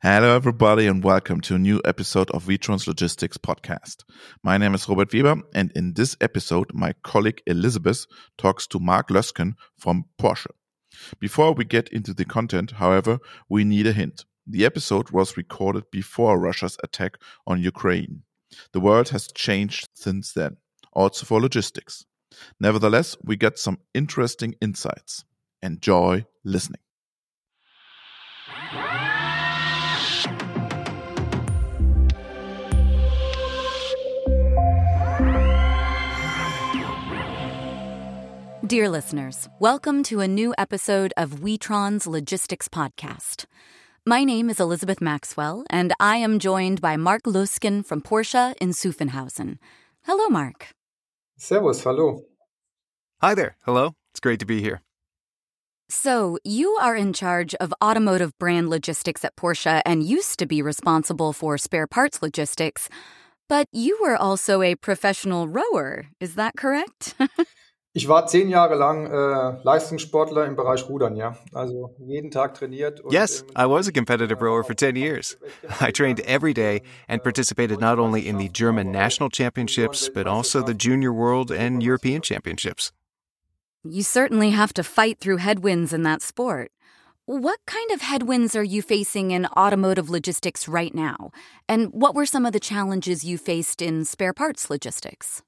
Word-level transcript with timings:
Hello, 0.00 0.36
everybody, 0.36 0.86
and 0.86 1.02
welcome 1.02 1.40
to 1.40 1.56
a 1.56 1.58
new 1.58 1.80
episode 1.84 2.30
of 2.30 2.44
Witron's 2.44 2.86
Logistics 2.86 3.36
podcast. 3.36 4.04
My 4.44 4.56
name 4.56 4.72
is 4.72 4.88
Robert 4.88 5.12
Weber, 5.12 5.42
and 5.56 5.72
in 5.74 5.94
this 5.94 6.16
episode, 6.20 6.72
my 6.72 6.94
colleague 7.02 7.42
Elizabeth 7.48 8.06
talks 8.36 8.68
to 8.68 8.78
Mark 8.78 9.08
Luskin 9.08 9.54
from 9.76 10.04
Porsche. 10.16 10.52
Before 11.18 11.52
we 11.52 11.64
get 11.64 11.88
into 11.88 12.14
the 12.14 12.24
content, 12.24 12.70
however, 12.70 13.18
we 13.48 13.64
need 13.64 13.88
a 13.88 13.92
hint. 13.92 14.24
The 14.46 14.64
episode 14.64 15.10
was 15.10 15.36
recorded 15.36 15.90
before 15.90 16.38
Russia's 16.38 16.76
attack 16.84 17.16
on 17.44 17.60
Ukraine. 17.60 18.22
The 18.72 18.80
world 18.80 19.08
has 19.08 19.26
changed 19.26 19.88
since 19.94 20.32
then, 20.32 20.58
also 20.92 21.26
for 21.26 21.40
logistics. 21.40 22.04
Nevertheless, 22.60 23.16
we 23.24 23.34
get 23.34 23.58
some 23.58 23.80
interesting 23.94 24.54
insights. 24.60 25.24
Enjoy 25.60 26.24
listening. 26.44 26.82
Dear 38.68 38.90
listeners, 38.90 39.48
welcome 39.60 40.02
to 40.02 40.20
a 40.20 40.28
new 40.28 40.54
episode 40.58 41.14
of 41.16 41.36
Witron's 41.40 42.06
Logistics 42.06 42.68
Podcast. 42.68 43.46
My 44.04 44.24
name 44.24 44.50
is 44.50 44.60
Elizabeth 44.60 45.00
Maxwell, 45.00 45.64
and 45.70 45.94
I 45.98 46.18
am 46.18 46.38
joined 46.38 46.82
by 46.82 46.98
Mark 46.98 47.22
Luskin 47.22 47.82
from 47.82 48.02
Porsche 48.02 48.54
in 48.60 48.72
Zuffenhausen. 48.72 49.56
Hello, 50.02 50.28
Mark. 50.28 50.68
Servus, 51.38 51.82
hallo. 51.82 52.24
Hi 53.22 53.34
there. 53.34 53.56
Hello. 53.64 53.94
It's 54.12 54.20
great 54.20 54.40
to 54.40 54.44
be 54.44 54.60
here. 54.60 54.82
So, 55.88 56.36
you 56.44 56.76
are 56.78 56.94
in 56.94 57.14
charge 57.14 57.54
of 57.54 57.72
automotive 57.82 58.38
brand 58.38 58.68
logistics 58.68 59.24
at 59.24 59.34
Porsche 59.34 59.80
and 59.86 60.02
used 60.02 60.38
to 60.40 60.46
be 60.46 60.60
responsible 60.60 61.32
for 61.32 61.56
spare 61.56 61.86
parts 61.86 62.20
logistics, 62.20 62.90
but 63.48 63.66
you 63.72 63.98
were 64.02 64.16
also 64.16 64.60
a 64.60 64.74
professional 64.74 65.48
rower. 65.48 66.08
Is 66.20 66.34
that 66.34 66.54
correct? 66.58 67.14
Ich 67.98 68.06
war 68.06 68.28
zehn 68.28 68.48
Jahre 68.48 68.76
lang 68.76 69.06
äh, 69.06 69.60
Leistungssportler 69.64 70.46
im 70.46 70.54
Bereich 70.54 70.88
Rudern, 70.88 71.16
ja. 71.16 71.36
Also 71.52 71.96
jeden 71.98 72.30
Tag 72.30 72.54
trainiert. 72.54 73.02
yes, 73.10 73.44
I 73.56 73.66
was 73.66 73.88
a 73.88 73.90
competitive 73.90 74.40
rower 74.40 74.62
for 74.62 74.76
10 74.76 74.94
years. 74.94 75.36
I 75.80 75.90
trained 75.90 76.20
every 76.20 76.54
day 76.54 76.82
and 77.08 77.24
participated 77.24 77.80
not 77.80 77.98
only 77.98 78.28
in 78.28 78.38
the 78.38 78.48
German 78.50 78.92
national 78.92 79.30
championships, 79.30 80.08
but 80.08 80.28
also 80.28 80.62
the 80.62 80.74
junior 80.74 81.12
world 81.12 81.50
and 81.50 81.82
European 81.82 82.22
championships. 82.22 82.92
You 83.82 84.04
certainly 84.04 84.50
have 84.50 84.72
to 84.74 84.84
fight 84.84 85.18
through 85.18 85.38
headwinds 85.38 85.92
in 85.92 86.04
that 86.04 86.22
sport. 86.22 86.70
What 87.26 87.58
kind 87.66 87.90
of 87.90 88.02
headwinds 88.02 88.54
are 88.54 88.62
you 88.62 88.80
facing 88.80 89.32
in 89.32 89.46
automotive 89.56 90.08
logistics 90.08 90.68
right 90.68 90.94
now? 90.94 91.32
And 91.68 91.88
what 91.90 92.14
were 92.14 92.26
some 92.26 92.46
of 92.46 92.52
the 92.52 92.60
challenges 92.60 93.24
you 93.24 93.38
faced 93.38 93.82
in 93.82 94.04
spare 94.04 94.32
parts 94.32 94.70
logistics? 94.70 95.42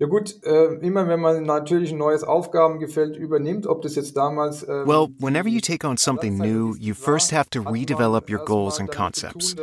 Ja 0.00 0.06
gut, 0.06 0.42
äh, 0.44 0.76
immer 0.80 1.08
wenn 1.08 1.20
man 1.20 1.42
natürlich 1.42 1.92
ein 1.92 1.98
neues 1.98 2.24
Aufgabengefeld 2.24 3.18
übernimmt, 3.18 3.66
ob 3.66 3.82
das 3.82 3.96
jetzt 3.96 4.16
damals 4.16 4.62
ähm, 4.62 4.86
Well, 4.86 5.08
whenever 5.18 5.50
you 5.50 5.60
take 5.60 5.86
on 5.86 5.98
something 5.98 6.38
new, 6.38 6.74
you 6.80 6.94
first 6.94 7.32
have 7.32 7.50
to 7.50 7.60
redevelop 7.60 8.30
your 8.30 8.42
goals 8.42 8.80
and 8.80 8.90
concepts. 8.90 9.54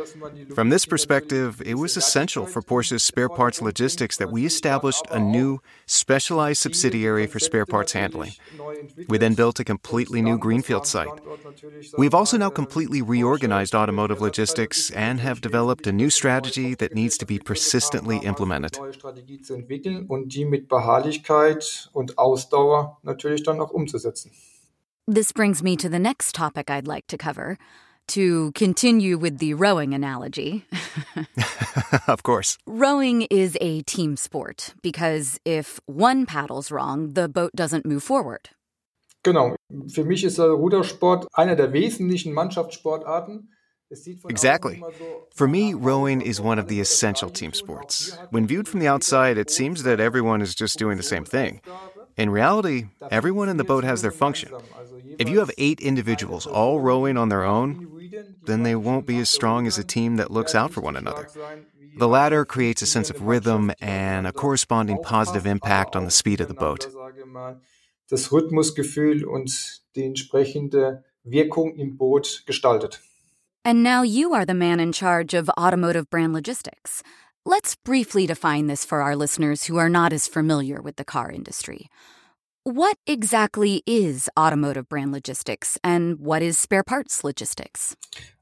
From 0.54 0.70
this 0.70 0.86
perspective, 0.86 1.60
it 1.66 1.76
was 1.76 1.96
essential 1.96 2.46
for 2.46 2.62
Porsche's 2.62 3.02
spare 3.02 3.28
parts 3.28 3.60
logistics 3.60 4.16
that 4.18 4.30
we 4.30 4.46
established 4.46 5.04
a 5.10 5.18
new 5.18 5.58
specialized 5.86 6.62
subsidiary 6.62 7.26
for 7.26 7.40
spare 7.40 7.66
parts 7.66 7.92
handling. 7.92 8.30
We 9.08 9.18
then 9.18 9.34
built 9.34 9.58
a 9.58 9.64
completely 9.64 10.22
new 10.22 10.38
greenfield 10.38 10.86
site. 10.86 11.20
We've 11.96 12.14
also 12.14 12.36
now 12.36 12.50
completely 12.50 13.02
reorganized 13.02 13.74
automotive 13.74 14.20
logistics 14.20 14.90
and 14.90 15.18
have 15.18 15.40
developed 15.40 15.88
a 15.88 15.92
new 15.92 16.10
strategy 16.10 16.76
that 16.76 16.94
needs 16.94 17.18
to 17.18 17.26
be 17.26 17.40
persistently 17.40 18.18
implemented 18.18 18.78
die 20.28 20.44
mit 20.44 20.68
Beharrlichkeit 20.68 21.90
und 21.92 22.18
Ausdauer 22.18 22.98
natürlich 23.02 23.42
dann 23.42 23.60
auch 23.60 23.70
umzusetzen. 23.70 24.30
This 25.06 25.32
brings 25.32 25.62
me 25.62 25.76
to 25.76 25.88
the 25.88 25.98
next 25.98 26.34
topic 26.34 26.70
I'd 26.70 26.86
like 26.86 27.06
to 27.08 27.16
cover. 27.16 27.56
To 28.08 28.52
continue 28.52 29.18
with 29.18 29.38
the 29.38 29.52
rowing 29.54 29.92
analogy. 29.92 30.64
of 32.06 32.22
course. 32.22 32.56
Rowing 32.66 33.26
is 33.30 33.56
a 33.60 33.82
team 33.82 34.16
sport 34.16 34.74
because 34.82 35.38
if 35.44 35.78
one 35.86 36.24
paddles 36.24 36.70
wrong, 36.70 37.12
the 37.12 37.28
boat 37.28 37.50
doesn't 37.54 37.84
move 37.84 38.02
forward. 38.02 38.50
Genau. 39.22 39.56
Für 39.88 40.04
mich 40.04 40.24
ist 40.24 40.38
der 40.38 40.50
Rudersport 40.50 41.26
einer 41.32 41.56
der 41.56 41.72
wesentlichen 41.72 42.32
Mannschaftssportarten. 42.32 43.50
Exactly. 44.28 44.82
For 45.34 45.48
me, 45.48 45.74
rowing 45.74 46.20
is 46.20 46.40
one 46.40 46.58
of 46.58 46.68
the 46.68 46.80
essential 46.80 47.30
team 47.30 47.52
sports. 47.52 48.18
When 48.30 48.46
viewed 48.46 48.68
from 48.68 48.80
the 48.80 48.88
outside, 48.88 49.38
it 49.38 49.50
seems 49.50 49.82
that 49.84 50.00
everyone 50.00 50.42
is 50.42 50.54
just 50.54 50.78
doing 50.78 50.96
the 50.96 51.02
same 51.02 51.24
thing. 51.24 51.60
In 52.16 52.30
reality, 52.30 52.86
everyone 53.10 53.48
in 53.48 53.56
the 53.56 53.64
boat 53.64 53.84
has 53.84 54.02
their 54.02 54.10
function. 54.10 54.52
If 55.18 55.28
you 55.28 55.38
have 55.38 55.50
eight 55.56 55.80
individuals 55.80 56.46
all 56.46 56.80
rowing 56.80 57.16
on 57.16 57.28
their 57.28 57.44
own, 57.44 57.86
then 58.44 58.62
they 58.62 58.74
won't 58.74 59.06
be 59.06 59.18
as 59.18 59.30
strong 59.30 59.66
as 59.66 59.78
a 59.78 59.84
team 59.84 60.16
that 60.16 60.30
looks 60.30 60.54
out 60.54 60.72
for 60.72 60.80
one 60.80 60.96
another. 60.96 61.28
The 61.96 62.08
latter 62.08 62.44
creates 62.44 62.82
a 62.82 62.86
sense 62.86 63.10
of 63.10 63.22
rhythm 63.22 63.72
and 63.80 64.26
a 64.26 64.32
corresponding 64.32 64.98
positive 65.02 65.46
impact 65.46 65.96
on 65.96 66.04
the 66.04 66.10
speed 66.10 66.40
of 66.40 66.48
the 66.48 66.54
boat. 66.54 66.86
Das 68.08 68.32
Rhythmusgefühl 68.32 69.24
und 69.24 69.82
die 69.94 70.04
entsprechende 70.04 71.04
Wirkung 71.24 71.76
im 71.76 71.98
Boot 71.98 72.42
gestaltet. 72.46 73.02
And 73.64 73.82
now 73.82 74.02
you 74.02 74.32
are 74.32 74.44
the 74.44 74.54
man 74.54 74.80
in 74.80 74.92
charge 74.92 75.34
of 75.34 75.50
automotive 75.58 76.08
brand 76.10 76.32
logistics. 76.32 77.02
Let's 77.44 77.76
briefly 77.76 78.26
define 78.26 78.66
this 78.66 78.84
for 78.84 79.02
our 79.02 79.16
listeners 79.16 79.64
who 79.64 79.76
are 79.76 79.88
not 79.88 80.12
as 80.12 80.26
familiar 80.26 80.80
with 80.80 80.96
the 80.96 81.04
car 81.04 81.30
industry. 81.30 81.88
What 82.64 82.98
exactly 83.06 83.82
is 83.86 84.28
automotive 84.38 84.88
brand 84.88 85.12
logistics 85.12 85.78
and 85.82 86.18
what 86.18 86.42
is 86.42 86.58
spare 86.58 86.82
parts 86.82 87.24
logistics? 87.24 87.96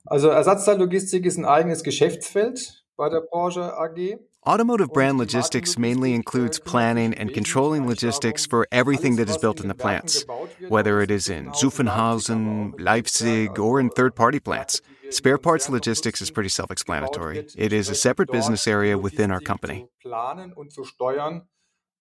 Also 0.08 0.30
Ersatzteillogistik 0.30 1.24
ist 1.24 1.38
ein 1.38 1.44
eigenes 1.44 1.82
Geschäftsfeld 1.82 2.82
bei 2.96 3.08
der 3.08 3.20
Porsche 3.20 3.72
AG. 3.78 4.18
Automotive 4.44 4.92
brand 4.92 5.18
logistics 5.18 5.76
mainly 5.76 6.14
includes 6.14 6.60
planning 6.60 7.12
and 7.14 7.34
controlling 7.34 7.86
logistics 7.86 8.46
for 8.46 8.66
everything 8.70 9.16
that 9.16 9.28
is 9.28 9.36
built 9.38 9.60
in 9.60 9.66
the 9.66 9.74
plants, 9.74 10.24
whether 10.68 11.00
it 11.00 11.10
is 11.10 11.28
in 11.28 11.50
Zuffenhausen, 11.50 12.72
Leipzig, 12.78 13.58
or 13.58 13.80
in 13.80 13.90
third 13.90 14.14
party 14.14 14.38
plants. 14.38 14.80
Spare 15.10 15.38
parts 15.38 15.68
logistics 15.68 16.20
is 16.20 16.30
pretty 16.30 16.48
self 16.48 16.70
explanatory. 16.70 17.46
It 17.56 17.72
is 17.72 17.88
a 17.88 17.94
separate 17.94 18.30
business 18.30 18.66
area 18.66 18.96
within 18.96 19.30
our 19.30 19.40
company. 19.40 19.86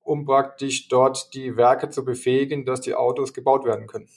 um 0.06 0.24
praktisch 0.24 0.88
dort 0.88 1.34
die 1.34 1.58
Werke 1.58 1.90
zu 1.90 2.06
befähigen, 2.06 2.64
dass 2.64 2.80
die 2.82 2.94
Autos 2.94 3.34
gebaut 3.34 3.66
werden 3.66 3.88
können. 3.88 4.08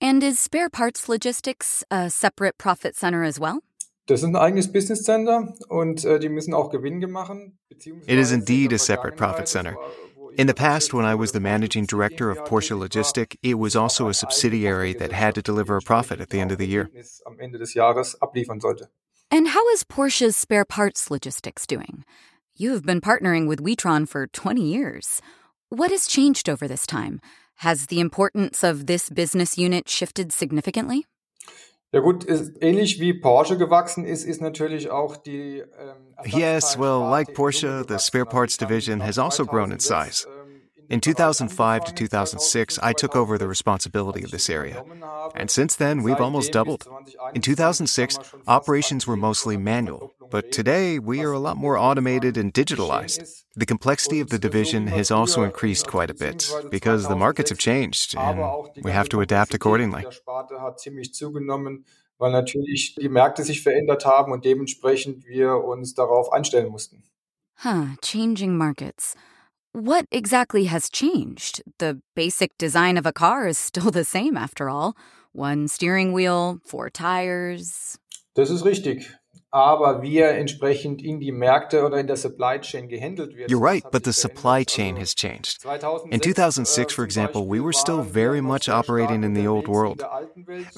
And 0.00 0.22
is 0.22 0.42
spare 0.42 0.68
parts 0.68 1.08
logistics 1.08 1.84
a 1.90 2.10
separate 2.10 2.58
profit 2.58 2.94
center 2.94 3.22
as 3.22 3.40
well? 3.40 3.60
Das 4.06 4.20
ist 4.20 4.26
ein 4.26 4.36
eigenes 4.36 4.70
Business 4.70 5.04
Center 5.04 5.54
und 5.68 6.04
äh, 6.04 6.18
die 6.18 6.28
müssen 6.28 6.54
auch 6.54 6.70
Gewinn 6.70 6.98
machen. 7.10 7.58
It 7.70 8.18
is 8.18 8.32
indeed 8.32 8.72
a 8.72 8.78
separate 8.78 9.16
profit 9.16 9.46
center. 9.46 9.76
In 10.38 10.46
the 10.46 10.54
past, 10.54 10.94
when 10.94 11.04
I 11.04 11.14
was 11.14 11.32
the 11.32 11.40
managing 11.40 11.84
director 11.84 12.30
of 12.30 12.38
Porsche 12.38 12.76
Logistic, 12.76 13.36
it 13.42 13.54
was 13.54 13.76
also 13.76 14.08
a 14.08 14.14
subsidiary 14.14 14.92
that 14.94 15.12
had 15.12 15.34
to 15.34 15.42
deliver 15.42 15.76
a 15.76 15.82
profit 15.82 16.20
at 16.20 16.30
the 16.30 16.40
end 16.40 16.52
of 16.52 16.58
the 16.58 16.66
year. 16.66 16.90
And 19.30 19.48
how 19.48 19.68
is 19.70 19.84
Porsche's 19.84 20.36
spare 20.36 20.64
parts 20.64 21.10
logistics 21.10 21.66
doing? 21.66 22.04
You 22.54 22.72
have 22.72 22.84
been 22.84 23.00
partnering 23.00 23.48
with 23.48 23.60
Witron 23.60 24.06
for 24.06 24.26
20 24.26 24.62
years. 24.62 25.20
What 25.68 25.90
has 25.90 26.06
changed 26.06 26.48
over 26.48 26.68
this 26.68 26.86
time? 26.86 27.20
Has 27.56 27.86
the 27.86 28.00
importance 28.00 28.62
of 28.62 28.86
this 28.86 29.08
business 29.08 29.56
unit 29.56 29.88
shifted 29.88 30.32
significantly? 30.32 31.06
Ja 31.94 32.00
gut, 32.00 32.26
ähnlich 32.60 33.00
wie 33.00 33.12
Porsche 33.12 33.58
gewachsen 33.58 34.06
ist, 34.06 34.24
ist 34.24 34.40
natürlich 34.40 34.90
auch 34.90 35.16
die 35.16 35.58
ähm, 35.58 36.14
Yes, 36.24 36.78
well, 36.78 37.10
like 37.10 37.34
Porsche, 37.34 37.84
the 37.86 37.98
spare 37.98 38.24
parts 38.24 38.56
division 38.56 39.02
has 39.02 39.18
also 39.18 39.44
grown 39.44 39.72
in 39.72 39.78
size. 39.78 40.26
In 40.88 41.00
2005 41.00 41.84
to 41.84 41.92
2006, 41.92 42.78
I 42.82 42.92
took 42.92 43.16
over 43.16 43.38
the 43.38 43.48
responsibility 43.48 44.22
of 44.22 44.30
this 44.30 44.50
area. 44.50 44.84
And 45.34 45.50
since 45.50 45.76
then, 45.76 46.02
we've 46.02 46.20
almost 46.20 46.52
doubled. 46.52 46.86
In 47.34 47.40
2006, 47.40 48.18
operations 48.46 49.06
were 49.06 49.16
mostly 49.16 49.56
manual, 49.56 50.14
but 50.30 50.52
today 50.52 50.98
we 50.98 51.24
are 51.24 51.32
a 51.32 51.38
lot 51.38 51.56
more 51.56 51.78
automated 51.78 52.36
and 52.36 52.52
digitalized. 52.52 53.44
The 53.54 53.66
complexity 53.66 54.20
of 54.20 54.28
the 54.28 54.38
division 54.38 54.86
has 54.88 55.10
also 55.10 55.42
increased 55.42 55.86
quite 55.86 56.10
a 56.10 56.14
bit 56.14 56.50
because 56.70 57.08
the 57.08 57.16
markets 57.16 57.50
have 57.50 57.58
changed 57.58 58.14
and 58.16 58.38
we 58.82 58.92
have 58.92 59.08
to 59.10 59.20
adapt 59.20 59.54
accordingly. 59.54 60.04
weil 62.22 62.30
natürlich 62.30 62.94
die 62.94 63.08
Märkte 63.08 63.42
sich 63.42 63.62
verändert 63.62 64.06
haben 64.06 64.30
und 64.30 64.44
dementsprechend 64.44 65.26
wir 65.26 65.56
uns 65.56 65.94
darauf 65.94 66.32
einstellen 66.32 66.68
mussten. 66.70 67.02
Huh, 67.64 67.96
changing 68.00 68.56
markets. 68.56 69.16
What 69.72 70.06
exactly 70.10 70.64
has 70.64 70.90
changed? 70.90 71.62
The 71.78 72.00
basic 72.14 72.58
design 72.58 72.98
of 72.98 73.06
a 73.06 73.12
car 73.12 73.48
is 73.48 73.56
still 73.56 73.90
the 73.90 74.04
same 74.04 74.36
after 74.36 74.68
all. 74.68 74.94
One 75.32 75.66
steering 75.66 76.12
wheel, 76.12 76.58
four 76.64 76.90
tires. 76.90 77.98
Das 78.34 78.50
ist 78.50 78.64
richtig. 78.64 79.10
aber 79.52 80.00
wie 80.00 80.18
er 80.18 80.38
entsprechend 80.38 81.02
in 81.02 81.20
die 81.20 81.30
Märkte 81.30 81.84
oder 81.84 81.98
in 81.98 82.06
der 82.06 82.16
Supply 82.16 82.58
Chain 82.58 82.88
gehandelt 82.88 83.36
wird. 83.36 83.50
You're 83.50 83.60
right, 83.60 83.84
but 83.90 84.04
the 84.04 84.12
supply 84.12 84.64
chain 84.64 84.96
has 84.96 85.14
changed. 85.14 85.64
In 86.10 86.20
2006, 86.20 86.94
for 86.94 87.04
example, 87.04 87.46
we 87.46 87.60
were 87.60 87.74
still 87.74 88.00
very 88.00 88.40
much 88.40 88.70
operating 88.70 89.22
in 89.22 89.34
the 89.34 89.46
old 89.46 89.68
world. 89.68 90.02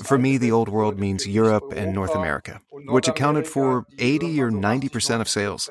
For 0.02 0.18
me, 0.18 0.38
the 0.38 0.50
old 0.50 0.68
world 0.68 0.98
means 0.98 1.24
Europe 1.24 1.72
and 1.72 1.92
North 1.92 2.16
America, 2.16 2.60
which 2.88 3.06
accounted 3.06 3.46
for 3.46 3.86
80 3.98 4.42
or 4.42 4.50
90% 4.50 5.20
of 5.20 5.28
sales. 5.28 5.70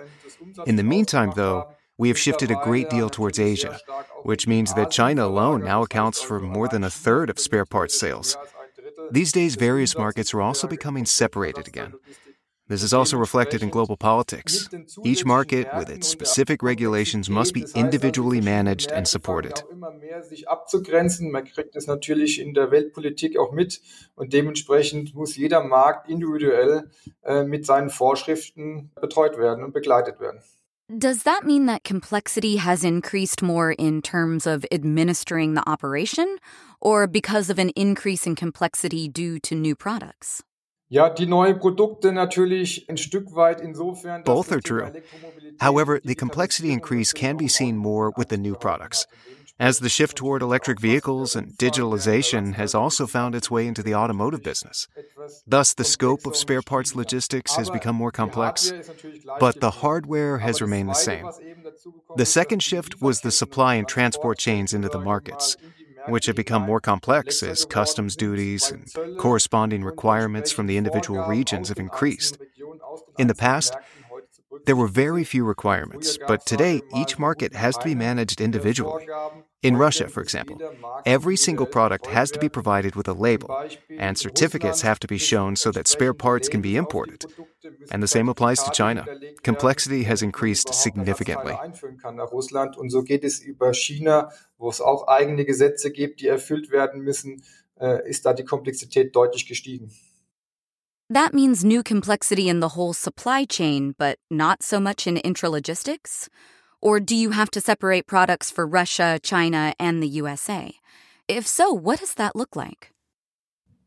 In 0.66 0.78
the 0.78 0.84
meantime, 0.84 1.34
though, 1.36 1.68
we 1.98 2.08
have 2.08 2.18
shifted 2.18 2.52
a 2.52 2.62
great 2.64 2.90
deal 2.90 3.10
towards 3.10 3.40
Asia, 3.40 3.80
which 4.24 4.48
means 4.48 4.74
that 4.74 4.92
China 4.92 5.26
alone 5.26 5.64
now 5.64 5.84
accounts 5.84 6.22
for 6.22 6.40
more 6.40 6.68
than 6.68 6.84
a 6.84 6.90
third 6.90 7.30
of 7.30 7.40
spare 7.40 7.66
parts 7.66 8.00
sales. 8.00 8.38
These 9.12 9.32
days, 9.32 9.56
various 9.56 9.98
markets 9.98 10.34
are 10.34 10.42
also 10.42 10.68
becoming 10.68 11.06
separated 11.06 11.68
again. 11.68 11.94
This 12.70 12.82
is 12.82 12.94
also 12.94 13.18
reflected 13.18 13.62
in 13.62 13.70
global 13.70 13.98
politics. 13.98 14.70
Each 15.04 15.26
market, 15.26 15.68
with 15.78 15.90
its 15.90 16.08
specific 16.08 16.64
regulations, 16.64 17.30
must 17.30 17.54
be 17.54 17.66
individually 17.76 18.40
managed 18.40 18.90
and 18.92 19.06
supported. 19.06 19.62
Man 19.74 21.46
kriegt 21.46 21.76
es 21.76 21.88
natürlich 21.88 22.40
in 22.40 22.54
der 22.54 22.72
Weltpolitik 22.72 23.38
auch 23.38 23.52
mit 23.52 23.82
und 24.16 24.32
dementsprechend 24.32 25.14
muss 25.14 25.36
jeder 25.36 25.64
Markt 25.64 26.10
individuell 26.10 26.90
äh, 27.24 27.44
mit 27.44 27.66
seinen 27.66 27.90
Vorschriften 27.90 28.92
betreut 29.00 29.38
werden 29.38 29.64
und 29.64 29.74
begleitet 29.74 30.22
werden. 30.22 30.40
Does 30.90 31.24
that 31.24 31.46
mean 31.46 31.66
that 31.68 31.86
complexity 31.86 32.58
has 32.58 32.84
increased 32.84 33.42
more 33.42 33.72
in 33.72 34.02
terms 34.02 34.46
of 34.46 34.66
administering 34.70 35.54
the 35.54 35.68
operation 35.68 36.38
or 36.82 37.08
because 37.08 37.50
of 37.50 37.58
an 37.58 37.70
increase 37.70 38.28
in 38.28 38.36
complexity 38.36 39.08
due 39.08 39.40
to 39.40 39.56
new 39.56 39.76
products? 39.76 40.44
Ja, 40.90 41.10
die 41.10 41.26
neuen 41.26 41.58
Produkte 41.60 42.12
natürlich 42.12 42.86
ein 42.90 42.98
Stück 42.98 43.34
weit 43.34 43.62
insofern. 43.62 44.24
Both 44.24 44.52
are 44.52 44.60
true. 44.60 44.92
However, 45.60 46.00
the 46.04 46.16
complexity 46.16 46.72
increase 46.72 47.14
can 47.14 47.38
be 47.38 47.48
seen 47.48 47.78
more 47.78 48.12
with 48.18 48.28
the 48.28 48.38
new 48.38 48.54
products. 48.54 49.08
As 49.60 49.80
the 49.80 49.90
shift 49.90 50.18
toward 50.18 50.42
electric 50.42 50.80
vehicles 50.80 51.36
and 51.36 51.54
digitalization 51.54 52.56
has 52.56 52.74
also 52.74 53.06
found 53.06 53.36
its 53.36 53.52
way 53.52 53.68
into 53.68 53.84
the 53.84 53.94
automotive 53.96 54.42
business. 54.44 54.88
Thus, 55.46 55.74
the 55.74 55.84
scope 55.84 56.26
of 56.26 56.36
spare 56.36 56.62
parts 56.62 56.96
logistics 56.96 57.56
has 57.56 57.70
become 57.70 57.96
more 57.96 58.12
complex, 58.12 58.74
but 59.40 59.60
the 59.60 59.72
hardware 59.72 60.40
has 60.40 60.62
remained 60.62 60.90
the 60.90 60.94
same. 60.94 61.30
The 62.16 62.26
second 62.26 62.64
shift 62.64 63.02
was 63.02 63.22
the 63.22 63.32
supply 63.32 63.76
and 63.76 63.88
transport 63.88 64.40
chains 64.40 64.74
into 64.74 64.90
the 64.90 65.00
markets 65.00 65.56
which 66.08 66.26
have 66.26 66.36
become 66.36 66.62
more 66.62 66.82
complex 66.82 67.44
as 67.44 67.66
customs 67.66 68.16
duties 68.16 68.72
and 68.72 69.18
corresponding 69.18 69.84
requirements 69.84 70.52
from 70.52 70.68
the 70.68 70.78
individual 70.78 71.24
regions 71.26 71.70
have 71.70 71.80
increased. 71.80 72.38
In 73.18 73.28
the 73.28 73.36
past, 73.36 73.76
there 74.66 74.76
were 74.76 74.88
very 74.88 75.24
few 75.24 75.44
requirements, 75.44 76.18
but 76.28 76.46
today 76.46 76.82
each 76.96 77.20
market 77.20 77.54
has 77.54 77.78
to 77.78 77.86
be 77.86 77.96
managed 77.96 78.42
individually. 78.42 79.08
In 79.62 79.78
Russia, 79.78 80.10
for 80.10 80.22
example, 80.22 80.58
every 81.06 81.38
single 81.38 81.66
product 81.66 82.08
has 82.08 82.30
to 82.32 82.40
be 82.40 82.50
provided 82.50 82.96
with 82.96 83.08
a 83.08 83.14
label, 83.14 83.50
and 83.98 84.18
certificates 84.18 84.82
have 84.82 85.00
to 85.00 85.08
be 85.08 85.18
shown 85.18 85.56
so 85.56 85.72
that 85.72 85.88
spare 85.88 86.14
parts 86.14 86.50
can 86.50 86.62
be 86.62 86.76
imported. 86.76 87.26
And 87.90 88.04
the 88.04 88.08
same 88.08 88.28
applies 88.28 88.62
to 88.64 88.72
China. 88.72 89.06
Complexity 89.44 90.04
has 90.04 90.22
increased 90.22 90.74
significantly. 90.74 91.54
Und 92.78 92.90
so 92.90 93.04
geht 93.04 93.24
es 93.24 93.40
über 93.40 93.74
China, 93.74 94.30
wo 94.58 94.70
es 94.70 94.82
auch 94.82 95.08
eigene 95.08 95.46
Gesetze 95.46 95.92
gibt, 95.92 96.20
die 96.20 96.28
erfüllt 96.28 96.72
werden 96.72 97.02
müssen, 97.02 97.44
äh, 97.80 98.08
ist 98.10 98.26
da 98.26 98.34
die 98.34 98.46
Komplexität 98.46 99.16
deutlich 99.16 99.48
gestiegen. 99.48 99.92
That 101.14 101.36
means 101.36 101.64
new 101.64 101.84
complexity 101.84 102.50
in 102.50 102.60
the 102.60 102.70
whole 102.70 102.92
supply 102.92 103.46
chain, 103.46 103.94
but 104.00 104.18
not 104.32 104.64
so 104.64 104.80
much 104.80 105.06
in 105.06 105.18
intralogistics? 105.18 106.28
Or 106.82 107.00
do 107.00 107.16
you 107.16 107.30
have 107.30 107.52
to 107.52 107.62
separate 107.62 108.08
products 108.08 108.50
for 108.50 108.66
Russia, 108.66 109.20
China, 109.22 109.76
and 109.80 110.02
the 110.02 110.08
USA? 110.08 110.74
If 111.28 111.46
so, 111.46 111.72
what 111.72 112.00
does 112.00 112.16
that 112.16 112.36
look 112.36 112.56
like? 112.56 112.93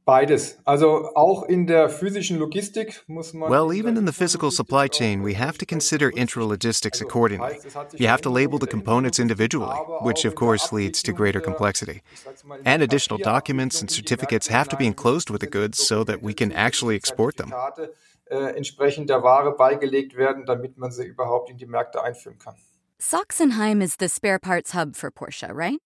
Beides. 0.06 0.56
Also 0.64 1.11
auch 1.17 1.43
in 1.43 1.67
der 1.67 1.88
physischen 1.88 2.38
Logistik 2.38 3.03
muss 3.08 3.35
man. 3.35 3.50
Well, 3.50 3.76
even 3.76 3.97
in 3.97 4.06
the 4.06 4.12
physical 4.12 4.53
supply 4.53 4.88
chain, 4.88 5.25
we 5.25 5.35
have 5.35 5.58
to 5.58 5.67
consider 5.67 6.11
intralogistics 6.11 7.00
accordingly. 7.00 7.58
You 7.97 8.06
have 8.06 8.23
to 8.23 8.31
label 8.31 8.61
the 8.61 8.69
components 8.69 9.19
individually, 9.19 9.76
which 10.03 10.25
of 10.25 10.37
course 10.37 10.73
leads 10.73 11.03
to 11.03 11.12
greater 11.12 11.41
complexity. 11.41 12.03
And 12.64 12.85
additional 12.85 13.19
documents 13.19 13.81
and 13.81 13.91
certificates 13.91 14.47
have 14.47 14.69
to 14.69 14.76
be 14.76 14.87
enclosed 14.87 15.29
with 15.29 15.41
the 15.41 15.49
goods 15.49 15.85
so 15.85 16.05
that 16.05 16.23
we 16.23 16.32
can 16.32 16.52
actually 16.52 16.94
export 16.94 17.37
them. 17.37 17.52
Äh, 18.31 18.56
entsprechend 18.56 19.11
der 19.11 19.25
Ware 19.25 19.56
beigelegt 19.56 20.17
werden, 20.17 20.47
damit 20.47 20.79
man 20.79 20.93
sie 20.93 21.05
überhaupt 21.05 21.50
in 21.50 21.56
die 21.59 21.67
Märkte 21.67 22.02
einführen 22.02 22.38
kann. 22.38 22.55
Sachsenheim 22.99 23.81
is 23.81 23.97
the 23.99 24.09
spare 24.09 24.38
parts 24.38 24.73
hub 24.73 24.94
for 24.97 25.11
Porsche, 25.11 25.49
right? 25.52 25.81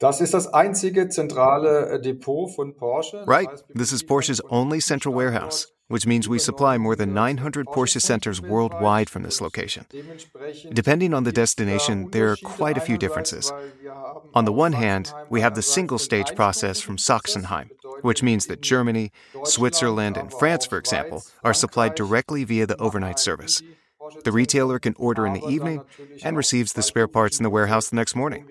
Das 0.00 0.22
ist 0.22 0.32
das 0.32 0.46
einzige 0.54 1.10
zentrale 1.10 1.90
äh, 1.90 2.00
Depot 2.00 2.48
von 2.48 2.74
Porsche. 2.74 3.22
Right. 3.26 3.50
This 3.74 3.92
is 3.92 4.02
Porsche's 4.02 4.40
only 4.48 4.80
central 4.80 5.14
warehouse, 5.14 5.66
which 5.88 6.06
means 6.06 6.26
we 6.26 6.38
supply 6.38 6.78
more 6.78 6.96
than 6.96 7.12
900 7.12 7.66
Porsche 7.66 8.00
centers 8.00 8.40
worldwide 8.40 9.10
from 9.10 9.22
this 9.24 9.42
location. 9.42 9.84
Depending 10.72 11.12
on 11.12 11.24
the 11.24 11.32
destination, 11.32 12.10
there 12.12 12.30
are 12.30 12.36
quite 12.42 12.78
a 12.78 12.80
few 12.80 12.96
differences. 12.96 13.52
On 14.32 14.46
the 14.46 14.54
one 14.54 14.72
hand, 14.72 15.12
we 15.28 15.42
have 15.42 15.54
the 15.54 15.62
single 15.62 15.98
stage 15.98 16.34
process 16.34 16.80
from 16.80 16.96
Sachsenheim, 16.96 17.68
which 18.00 18.22
means 18.22 18.46
that 18.46 18.62
Germany, 18.62 19.12
Switzerland, 19.44 20.16
and 20.16 20.32
France, 20.32 20.64
for 20.64 20.78
example, 20.78 21.24
are 21.44 21.52
supplied 21.52 21.94
directly 21.94 22.44
via 22.44 22.66
the 22.66 22.80
overnight 22.80 23.18
service. 23.18 23.62
The 24.24 24.32
retailer 24.32 24.78
can 24.78 24.94
order 24.98 25.26
in 25.26 25.32
the 25.32 25.46
evening 25.46 25.84
and 26.22 26.36
receives 26.36 26.72
the 26.72 26.82
spare 26.82 27.08
parts 27.08 27.38
in 27.38 27.44
the 27.44 27.50
warehouse 27.50 27.88
the 27.88 27.96
next 27.96 28.14
morning. 28.14 28.46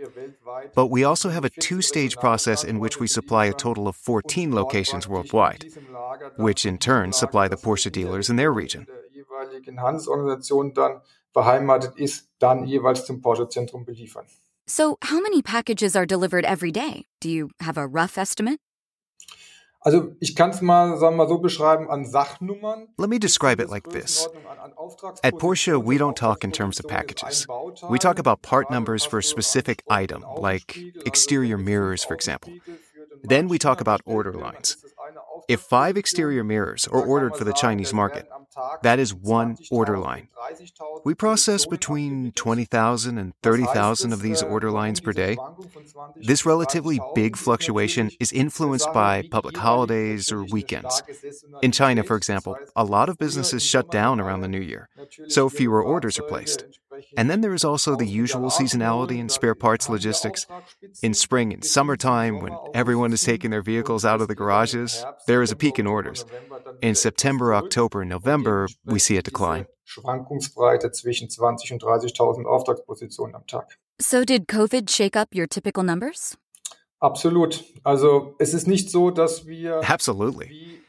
But 0.75 0.88
we 0.88 1.03
also 1.03 1.29
have 1.29 1.45
a 1.45 1.50
two 1.50 1.81
stage 1.81 2.17
process 2.17 2.63
in 2.63 2.79
which 2.79 3.00
we 3.00 3.07
supply 3.07 3.45
a 3.45 3.53
total 3.53 3.88
of 3.88 3.95
14 3.95 4.53
locations 4.53 5.07
worldwide, 5.07 5.65
which 6.38 6.65
in 6.65 6.77
turn 6.77 7.13
supply 7.13 7.47
the 7.47 7.57
Porsche 7.57 7.91
dealers 7.91 8.29
in 8.29 8.35
their 8.35 8.51
region. 8.51 8.88
So, 14.67 14.97
how 15.01 15.19
many 15.19 15.41
packages 15.41 15.95
are 15.95 16.05
delivered 16.05 16.45
every 16.45 16.71
day? 16.71 17.05
Do 17.19 17.29
you 17.29 17.50
have 17.59 17.77
a 17.77 17.88
rough 17.88 18.17
estimate? 18.17 18.59
Also 19.81 20.11
ich 20.19 20.35
kann 20.35 20.49
es 20.49 20.61
mal, 20.61 20.97
sagen 20.97 21.15
mal 21.15 21.27
so 21.27 21.37
beschreiben 21.37 21.89
an 21.89 22.05
Sachnummern. 22.05 22.87
Let 22.97 23.09
me 23.09 23.19
describe 23.19 23.61
it 23.61 23.69
like 23.69 23.89
this. 23.89 24.27
At 25.23 25.35
Porsche, 25.35 25.81
we 25.81 25.98
don't 25.98 26.17
talk 26.17 26.43
in 26.43 26.51
terms 26.51 26.79
of 26.79 26.88
packages. 26.88 27.48
We 27.89 27.98
talk 27.98 28.19
about 28.19 28.41
part 28.41 28.69
numbers 28.69 29.05
for 29.05 29.19
a 29.19 29.24
specific 29.24 29.83
item, 29.89 30.24
like 30.38 30.77
exterior 31.05 31.57
mirrors, 31.57 32.03
for 32.03 32.13
example. 32.13 32.51
Then 33.24 33.48
we 33.48 33.57
talk 33.57 33.79
about 33.81 34.01
order 34.05 34.33
lines. 34.33 34.77
If 35.48 35.62
five 35.62 35.98
exterior 35.98 36.43
mirrors 36.43 36.88
are 36.88 37.01
ordered 37.01 37.36
for 37.36 37.43
the 37.43 37.53
Chinese 37.53 37.93
market, 37.93 38.27
that 38.82 39.00
is 39.00 39.13
one 39.13 39.58
order 39.72 39.98
line. 39.98 40.28
We 41.06 41.13
process 41.13 41.66
between 41.66 42.32
20,000 42.34 43.18
and 43.18 43.34
30,000 43.44 44.13
of 44.13 44.22
these 44.22 44.42
order 44.42 44.72
lines 44.72 45.00
per 45.00 45.13
day. 45.13 45.38
This 46.18 46.46
relatively 46.46 47.00
big 47.16 47.36
fluctuation 47.36 48.12
is 48.20 48.32
influenced 48.32 48.92
by 48.94 49.24
public 49.30 49.58
holidays 49.58 50.32
or 50.32 50.44
weekends. 50.44 51.04
In 51.62 51.72
China, 51.72 52.04
for 52.04 52.16
example, 52.16 52.58
a 52.75 52.84
lot 52.84 53.10
of 53.10 53.18
businesses 53.18 53.63
shut 53.63 53.92
down 53.92 54.20
around 54.20 54.42
the 54.42 54.48
new 54.48 54.62
year, 54.62 54.89
so 55.28 55.50
fewer 55.50 55.82
orders 55.84 56.20
are 56.20 56.24
placed. 56.24 56.66
And 57.18 57.29
then 57.29 57.41
there 57.41 57.53
is 57.53 57.63
also 57.63 57.96
the 57.96 58.06
usual 58.06 58.50
seasonality 58.50 59.18
in 59.18 59.29
spare 59.29 59.56
parts 59.56 59.89
logistics. 59.89 60.46
In 61.01 61.13
spring 61.13 61.53
and 61.53 61.63
summertime, 61.63 62.39
when 62.39 62.58
everyone 62.74 63.13
is 63.13 63.22
taking 63.22 63.51
their 63.51 63.62
vehicles 63.62 64.06
out 64.06 64.22
of 64.22 64.27
the 64.27 64.36
garages, 64.36 65.06
there 65.27 65.41
is 65.41 65.51
a 65.51 65.56
peak 65.56 65.79
in 65.79 65.88
orders. 65.88 66.25
In 66.82 66.96
September, 66.96 67.53
October, 67.53 68.01
and 68.01 68.10
November, 68.10 68.68
we 68.86 69.00
see 69.00 69.18
a 69.18 69.22
decline. 69.22 69.65
Schwankungsbreite 69.86 70.91
zwischen 70.91 71.29
20 71.29 71.74
und 71.74 71.84
30.000 71.84 72.46
Auftragspositionen 72.46 73.36
am 73.36 73.46
Tag. 73.48 73.77
So 74.00 74.24
did 74.24 74.48
COVID 74.48 74.89
shake 74.89 75.18
up 75.18 75.34
your 75.34 75.48
typical 75.48 75.84
numbers? 75.84 76.38
Absolut. 77.01 77.63
Also 77.84 78.36
es 78.39 78.53
ist 78.53 78.68
nicht 78.68 78.89
so, 78.89 79.10
dass 79.12 79.46
wir 79.46 79.82
Absolutely. 79.89 80.79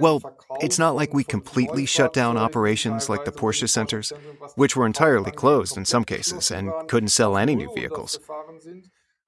Well, 0.00 0.20
it's 0.60 0.78
not 0.78 0.94
like 0.94 1.12
we 1.12 1.24
completely 1.24 1.86
shut 1.86 2.12
down 2.12 2.36
operations 2.36 3.08
like 3.08 3.24
the 3.24 3.32
Porsche 3.32 3.68
centers, 3.68 4.12
which 4.54 4.76
were 4.76 4.86
entirely 4.86 5.30
closed 5.30 5.76
in 5.76 5.84
some 5.84 6.04
cases 6.04 6.50
and 6.50 6.72
couldn't 6.88 7.08
sell 7.08 7.36
any 7.36 7.56
new 7.56 7.72
vehicles. 7.74 8.18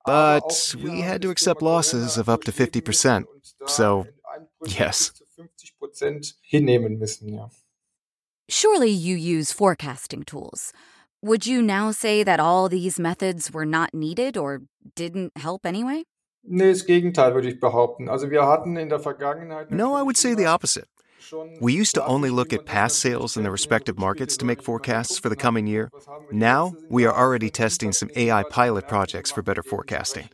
But 0.06 0.74
we 0.82 1.00
had 1.00 1.22
to 1.22 1.30
accept 1.30 1.62
losses 1.62 2.16
of 2.16 2.28
up 2.28 2.44
to 2.44 2.52
50%. 2.52 3.24
So, 3.66 4.06
yes. 4.66 5.12
Surely 8.48 8.90
you 8.90 9.16
use 9.16 9.52
forecasting 9.52 10.24
tools. 10.24 10.72
Would 11.22 11.46
you 11.46 11.60
now 11.62 11.90
say 11.90 12.22
that 12.22 12.40
all 12.40 12.68
these 12.68 12.98
methods 12.98 13.52
were 13.52 13.66
not 13.66 13.92
needed 13.92 14.36
or 14.36 14.62
didn't 14.94 15.36
help 15.36 15.66
anyway? 15.66 16.04
Nee, 16.42 16.72
das 16.72 16.86
Gegenteil 16.86 17.34
würde 17.34 17.48
ich 17.48 17.60
behaupten. 17.60 18.08
Also 18.08 18.30
wir 18.30 18.46
hatten 18.46 18.76
in 18.76 18.88
der 18.88 19.00
Vergangenheit 19.00 19.70
No, 19.70 19.96
I 19.96 20.02
would 20.02 20.16
say 20.16 20.34
the 20.34 20.46
opposite. 20.46 20.88
We 21.60 21.72
used 21.72 21.94
to 21.94 22.04
only 22.04 22.30
look 22.30 22.52
at 22.52 22.66
past 22.66 22.98
sales 22.98 23.36
in 23.36 23.44
the 23.44 23.50
respective 23.50 23.98
markets 23.98 24.36
to 24.38 24.44
make 24.44 24.62
forecasts 24.62 25.18
for 25.18 25.28
the 25.28 25.36
coming 25.36 25.66
year. 25.68 25.90
Now, 26.32 26.74
we 26.88 27.06
are 27.06 27.14
already 27.14 27.50
testing 27.50 27.92
some 27.92 28.10
AI 28.16 28.42
pilot 28.42 28.88
projects 28.88 29.30
for 29.30 29.42
better 29.42 29.62
forecasting. 29.62 30.28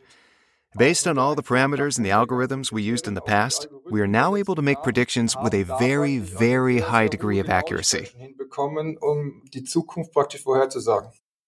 Based 0.75 1.07
on 1.07 1.17
all 1.17 1.35
the 1.35 1.43
parameters 1.43 1.97
and 1.97 2.05
the 2.05 2.09
algorithms 2.09 2.71
we 2.71 2.83
used 2.83 3.07
in 3.07 3.13
the 3.13 3.21
past, 3.21 3.67
we 3.89 4.01
are 4.01 4.07
now 4.07 4.35
able 4.35 4.55
to 4.55 4.61
make 4.61 4.81
predictions 4.83 5.35
with 5.41 5.53
a 5.53 5.63
very, 5.63 6.17
very 6.19 6.79
high 6.79 7.07
degree 7.07 7.39
of 7.39 7.49
accuracy. 7.49 8.09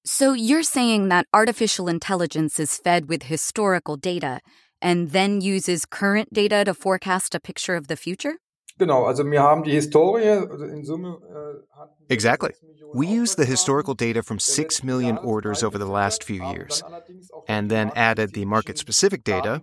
So 0.06 0.34
you're 0.34 0.64
saying 0.64 1.10
that 1.10 1.28
artificial 1.34 1.88
intelligence 1.88 2.60
is 2.60 2.78
fed 2.78 3.10
with 3.10 3.24
historical 3.24 3.98
data 3.98 4.40
and 4.82 5.12
then 5.12 5.42
uses 5.42 5.86
current 5.86 6.34
data 6.34 6.64
to 6.66 6.74
forecast 6.74 7.36
a 7.36 7.40
picture 7.40 7.76
of 7.76 7.88
the 7.88 7.98
future? 7.98 8.38
Genau, 8.78 9.04
also 9.06 9.26
wir 9.26 9.42
haben 9.42 9.64
die 9.64 9.72
Historie, 9.72 10.38
in 10.72 10.86
Summe 10.86 11.18
Exactly. 12.10 12.52
We 12.94 13.08
use 13.08 13.36
the 13.36 13.46
historical 13.46 13.94
data 13.94 14.24
from 14.24 14.40
6 14.40 14.84
million 14.84 15.18
orders 15.18 15.64
over 15.64 15.78
the 15.78 15.86
last 15.86 16.24
few 16.24 16.42
years, 16.42 16.82
and 17.48 17.70
then 17.70 17.92
added 17.96 18.34
the 18.34 18.46
market 18.46 18.78
specific 18.80 19.24
data, 19.24 19.62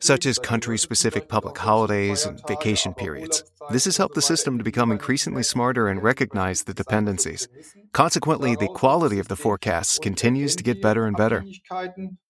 such 0.00 0.26
as 0.26 0.38
country 0.38 0.78
specific 0.78 1.28
public 1.28 1.58
holidays 1.58 2.24
and 2.24 2.40
vacation 2.46 2.94
periods. 2.94 3.42
This 3.70 3.86
has 3.86 3.96
helped 3.96 4.14
the 4.14 4.22
system 4.22 4.58
to 4.58 4.64
become 4.64 4.92
increasingly 4.92 5.42
smarter 5.42 5.88
and 5.88 6.02
recognize 6.02 6.62
the 6.64 6.74
dependencies. 6.74 7.48
Consequently, 7.92 8.54
the 8.54 8.68
quality 8.68 9.18
of 9.18 9.28
the 9.28 9.36
forecasts 9.36 9.98
continues 9.98 10.54
to 10.56 10.62
get 10.62 10.80
better 10.82 11.04
and 11.06 11.16
better. 11.16 11.44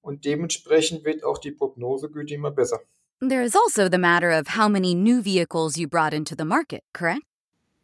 Und 0.02 0.24
dementsprechend 0.24 1.04
wird 1.04 1.22
auch 1.24 1.38
die 1.38 1.50
Prognosegüte 1.50 2.34
immer 2.34 2.50
besser. 2.50 2.78
There 3.20 3.42
is 3.42 3.56
also 3.56 3.88
the 3.88 3.98
matter 3.98 4.30
of 4.30 4.48
how 4.48 4.68
many 4.68 4.94
new 4.94 5.20
vehicles 5.20 5.76
you 5.76 5.88
brought 5.88 6.14
into 6.14 6.36
the 6.36 6.44
market, 6.44 6.84
correct? 6.92 7.24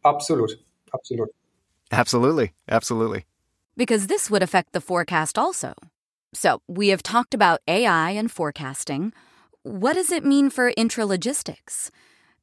Absolut, 0.05 0.51
absolut. 0.93 1.29
Absolutely, 1.91 2.53
absolutely. 2.69 3.25
Because 3.75 4.07
this 4.07 4.29
would 4.31 4.41
affect 4.41 4.71
the 4.71 4.79
forecast 4.79 5.37
also. 5.37 5.73
So, 6.33 6.61
we 6.67 6.89
have 6.89 7.03
talked 7.03 7.33
about 7.33 7.59
AI 7.67 8.11
and 8.11 8.31
forecasting. 8.31 9.11
What 9.63 9.93
does 9.93 10.11
it 10.11 10.23
mean 10.23 10.49
for 10.49 10.71
intralogistics? 10.71 11.91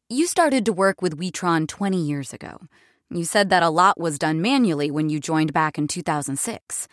You 0.08 0.26
started 0.26 0.66
to 0.66 0.72
work 0.72 1.00
with 1.00 1.18
Witron 1.18 1.66
20 1.66 1.96
years 1.96 2.34
ago. 2.34 2.68
You 3.14 3.26
said 3.26 3.50
that 3.50 3.62
a 3.62 3.68
lot 3.68 4.00
was 4.00 4.18
done 4.18 4.40
manually 4.40 4.90
when 4.90 5.10
you 5.10 5.20
joined 5.20 5.52
back 5.52 5.76
in 5.76 5.86
2006. 5.86 6.88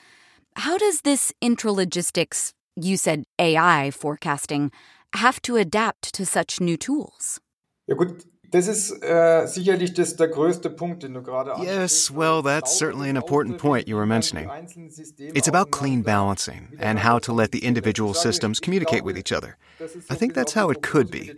How 0.57 0.77
does 0.77 1.01
this 1.01 1.31
intralogistics, 1.41 2.51
you 2.75 2.97
said 2.97 3.23
AI 3.39 3.89
forecasting, 3.91 4.69
have 5.13 5.41
to 5.43 5.55
adapt 5.55 6.13
to 6.15 6.25
such 6.25 6.59
new 6.59 6.75
tools? 6.75 7.39
Das 8.51 8.67
ist 8.67 9.03
äh, 9.03 9.45
sicherlich 9.47 9.93
das, 9.93 10.15
der 10.15 10.27
größte 10.27 10.69
Punkt, 10.69 11.03
den 11.03 11.13
du 11.13 11.21
gerade 11.21 11.53
Yes, 11.63 12.11
well, 12.11 12.41
that's 12.41 12.77
certainly 12.77 13.09
an 13.09 13.15
important 13.15 13.57
point 13.57 13.87
you 13.87 13.95
were 13.95 14.05
mentioning. 14.05 14.49
It's 15.17 15.47
about 15.47 15.71
clean 15.71 16.01
balancing 16.01 16.69
and 16.79 16.99
how 16.99 17.19
to 17.19 17.33
let 17.33 17.51
the 17.51 17.59
individual 17.59 18.13
systems 18.13 18.59
communicate 18.59 19.03
with 19.03 19.17
each 19.17 19.31
other. 19.31 19.57
I 20.09 20.15
think 20.15 20.33
that's 20.33 20.53
how 20.53 20.69
it 20.69 20.81
could 20.81 21.09
be. 21.11 21.31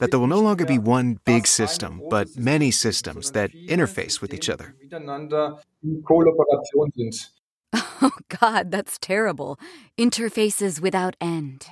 That 0.00 0.10
there 0.10 0.20
will 0.20 0.26
no 0.26 0.40
longer 0.40 0.64
be 0.64 0.78
one 0.78 1.18
big 1.24 1.46
system, 1.46 2.02
but 2.08 2.36
many 2.36 2.70
systems 2.70 3.32
that 3.32 3.50
interface 3.52 4.20
with 4.20 4.32
each 4.32 4.48
other. 4.48 4.74
Miteinander 4.84 5.58
in 5.82 6.02
Kollaboration 6.02 6.92
sind. 6.94 7.30
Oh, 8.02 8.10
God, 8.40 8.70
that's 8.70 8.98
terrible. 8.98 9.58
Interfaces 9.98 10.80
without 10.80 11.16
end. 11.20 11.68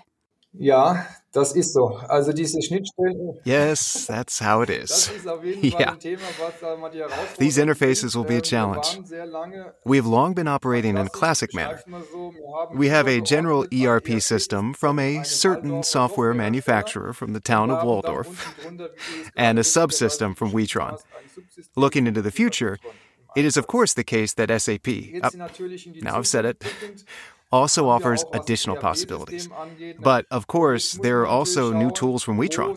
Ja, 0.55 1.07
das 1.33 1.53
ist 1.57 1.73
so. 1.73 1.97
Also 2.09 2.33
diese 2.35 2.61
Schnittstellen. 2.61 3.39
Yes, 3.45 4.05
that's 4.07 4.39
how 4.39 4.63
it 4.63 4.69
is. 4.69 5.09
ist 5.17 5.27
auf 5.27 5.43
jeden 5.43 5.63
Fall 5.71 5.81
Yeah. 5.81 5.93
ein 5.93 5.99
Thema, 5.99 6.23
was 6.39 6.53
da 6.61 6.77
mal 6.77 6.91
die 6.91 6.99
Herausforderung 6.99 7.39
These 7.39 7.59
interfaces 7.63 8.15
will 8.15 8.25
be 8.25 8.35
a 8.35 8.39
Äh, 8.39 8.43
challenge. 8.43 8.87
waren 8.97 9.07
sehr 9.07 9.25
lange 9.27 9.75
We 9.85 9.97
have 9.97 10.07
long 10.07 10.35
been 10.35 10.47
operating 10.49 10.91
in 10.97 11.07
a 11.07 11.09
classic 11.09 11.55
manner. 11.55 11.81
We 12.75 12.91
have 12.91 13.09
a 13.09 13.21
general 13.23 13.67
ERP 13.73 14.21
system 14.21 14.75
from 14.75 14.99
a 14.99 15.23
certain 15.25 15.83
software 15.83 16.35
manufacturer 16.35 17.15
from 17.15 17.33
the 17.33 17.41
town 17.41 17.71
of 17.71 17.83
Walldorf 17.83 18.29
and 19.37 19.59
a 19.59 19.63
subsystem 19.63 20.37
from 20.37 20.53
Witron. 20.53 20.99
Looking 21.77 22.07
into 22.07 22.21
the 22.21 22.31
future, 22.31 22.79
it 23.35 23.47
is 23.47 23.57
of 23.57 23.67
course 23.67 23.95
the 23.95 24.05
case 24.05 24.35
that 24.35 24.51
SAP, 24.51 24.87
uh, 25.23 25.31
now 26.03 26.19
I've 26.19 26.27
said 26.27 26.45
it, 26.45 26.63
also 27.53 27.89
offers 27.89 28.25
additional 28.33 28.77
possibilities. 28.77 29.49
But 29.99 30.27
of 30.31 30.47
course, 30.47 30.93
there 30.93 31.21
are 31.21 31.27
also 31.27 31.73
new 31.73 31.91
tools 31.91 32.23
from 32.23 32.39
Witron. 32.39 32.77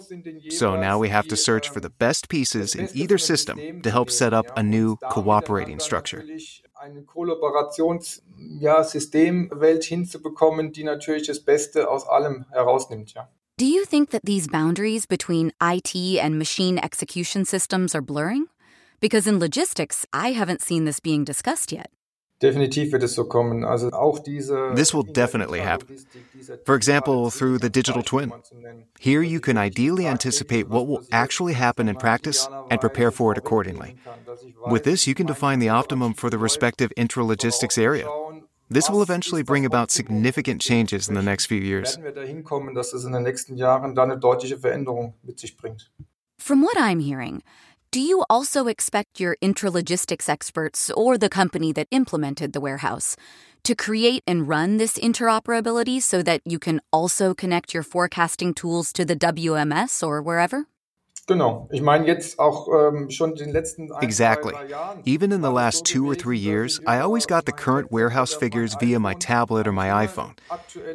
So 0.52 0.76
now 0.76 1.00
we 1.00 1.08
have 1.10 1.28
to 1.28 1.38
search 1.38 1.70
for 1.70 1.80
the 1.80 1.90
best 1.90 2.30
pieces 2.30 2.76
in 2.76 2.90
either 2.94 3.18
system 3.18 3.82
to 3.84 3.90
help 3.90 4.12
set 4.12 4.34
up 4.34 4.52
a 4.56 4.64
new 4.64 4.98
cooperating 5.10 5.80
structure. 5.80 6.26
Eine 6.84 7.04
Kollaborations-Systemwelt 7.04 9.84
hinzubekommen, 9.86 10.72
die 10.72 10.84
natürlich 10.84 11.26
das 11.26 11.40
Beste 11.40 11.90
aus 11.90 12.08
allem 12.08 12.46
herausnimmt, 12.52 13.16
ja. 13.16 13.28
Do 13.58 13.66
you 13.66 13.86
think 13.86 14.10
that 14.10 14.26
these 14.26 14.50
boundaries 14.50 15.06
between 15.06 15.54
IT 15.62 16.20
and 16.20 16.38
machine 16.38 16.78
execution 16.78 17.46
systems 17.46 17.96
are 17.96 18.02
blurring? 18.02 18.48
Because 19.00 19.28
in 19.28 19.40
logistics, 19.40 20.06
I 20.12 20.34
haven't 20.34 20.62
seen 20.62 20.84
this 20.84 21.00
being 21.00 21.24
discussed 21.24 21.72
yet. 21.72 21.90
Definitiv 22.42 22.92
wird 22.92 23.04
es 23.04 23.14
so 23.14 23.26
kommen. 23.26 23.64
Also 23.64 23.92
auch 23.92 24.20
diese 24.20 24.74
This 24.76 24.94
will 24.94 25.04
definitely 25.04 25.62
happen. 25.62 25.96
For 26.66 26.76
example, 26.76 27.32
through 27.32 27.60
the 27.60 27.70
digital 27.70 28.04
twin. 28.04 28.34
Here 29.00 29.24
you 29.24 29.40
can 29.40 29.58
ideally 29.58 30.06
anticipate 30.06 30.68
what 30.70 30.88
will 30.88 31.06
actually 31.12 31.54
happen 31.54 31.88
in 31.88 31.96
practice 31.96 32.48
and 32.70 32.82
prepare 32.82 33.12
for 33.12 33.32
it 33.32 33.38
accordingly. 33.38 33.96
With 34.70 34.84
this, 34.84 35.08
you 35.08 35.16
can 35.16 35.26
define 35.26 35.60
the 35.60 35.70
optimum 35.70 36.14
for 36.14 36.30
the 36.30 36.38
respective 36.38 36.92
intralogistics 36.98 37.78
area. 37.78 38.08
This 38.70 38.90
will 38.90 39.04
eventually 39.04 39.44
bring 39.44 39.64
about 39.66 39.92
significant 39.92 40.60
changes 40.60 41.08
in 41.08 41.14
the 41.14 41.22
next 41.22 41.46
few 41.46 41.62
years. 41.62 41.98
Werden 41.98 42.04
wir 42.04 42.12
dahin 42.12 42.44
kommen, 42.44 42.74
dass 42.74 42.94
es 42.94 43.06
in 43.06 43.14
den 43.14 43.24
nächsten 43.24 43.58
Jahren 43.58 43.96
dann 43.96 44.12
eine 44.12 44.20
deutliche 44.20 44.58
Veränderung 44.58 45.14
mit 45.24 45.40
sich 45.40 45.56
bringt. 45.56 45.92
From 46.38 46.62
what 46.64 46.76
I'm 46.76 47.00
hearing, 47.00 47.44
do 47.96 48.02
you 48.02 48.26
also 48.30 48.68
expect 48.68 49.22
your 49.22 49.38
intralogistics 49.42 50.28
experts 50.28 50.92
or 50.98 51.18
the 51.18 51.30
company 51.30 51.72
that 51.72 51.88
implemented 51.92 52.52
the 52.52 52.60
warehouse 52.60 53.16
to 53.64 53.74
create 53.74 54.22
and 54.28 54.50
run 54.50 54.76
this 54.76 54.98
interoperability 54.98 56.02
so 56.02 56.22
that 56.22 56.42
you 56.44 56.60
can 56.60 56.82
also 56.92 57.34
connect 57.34 57.74
your 57.74 57.84
forecasting 57.84 58.54
tools 58.54 58.92
to 58.92 59.06
the 59.06 59.16
WMS 59.16 60.06
or 60.06 60.22
wherever? 60.22 60.68
Genau. 61.28 61.68
Ich 61.72 61.82
meine 61.82 62.06
jetzt 62.06 62.38
auch 62.38 62.68
ähm, 62.68 63.10
schon 63.10 63.34
den 63.34 63.50
letzten 63.50 63.92
ein, 63.92 64.04
Exactly. 64.04 64.52
zwei, 64.52 64.62
drei 64.66 64.70
Jahren. 64.70 65.02
Even 65.06 65.32
in 65.32 65.42
the 65.42 65.50
last 65.50 65.84
two 65.84 66.06
or 66.08 66.16
three 66.16 66.38
years, 66.38 66.80
I 66.88 67.00
always 67.00 67.26
got 67.26 67.46
the 67.48 67.52
current 67.52 67.92
warehouse 67.92 68.32
figures 68.36 68.76
via 68.80 69.00
my 69.00 69.16
tablet 69.16 69.66
or 69.66 69.72
my 69.72 69.90
iPhone. 70.06 70.36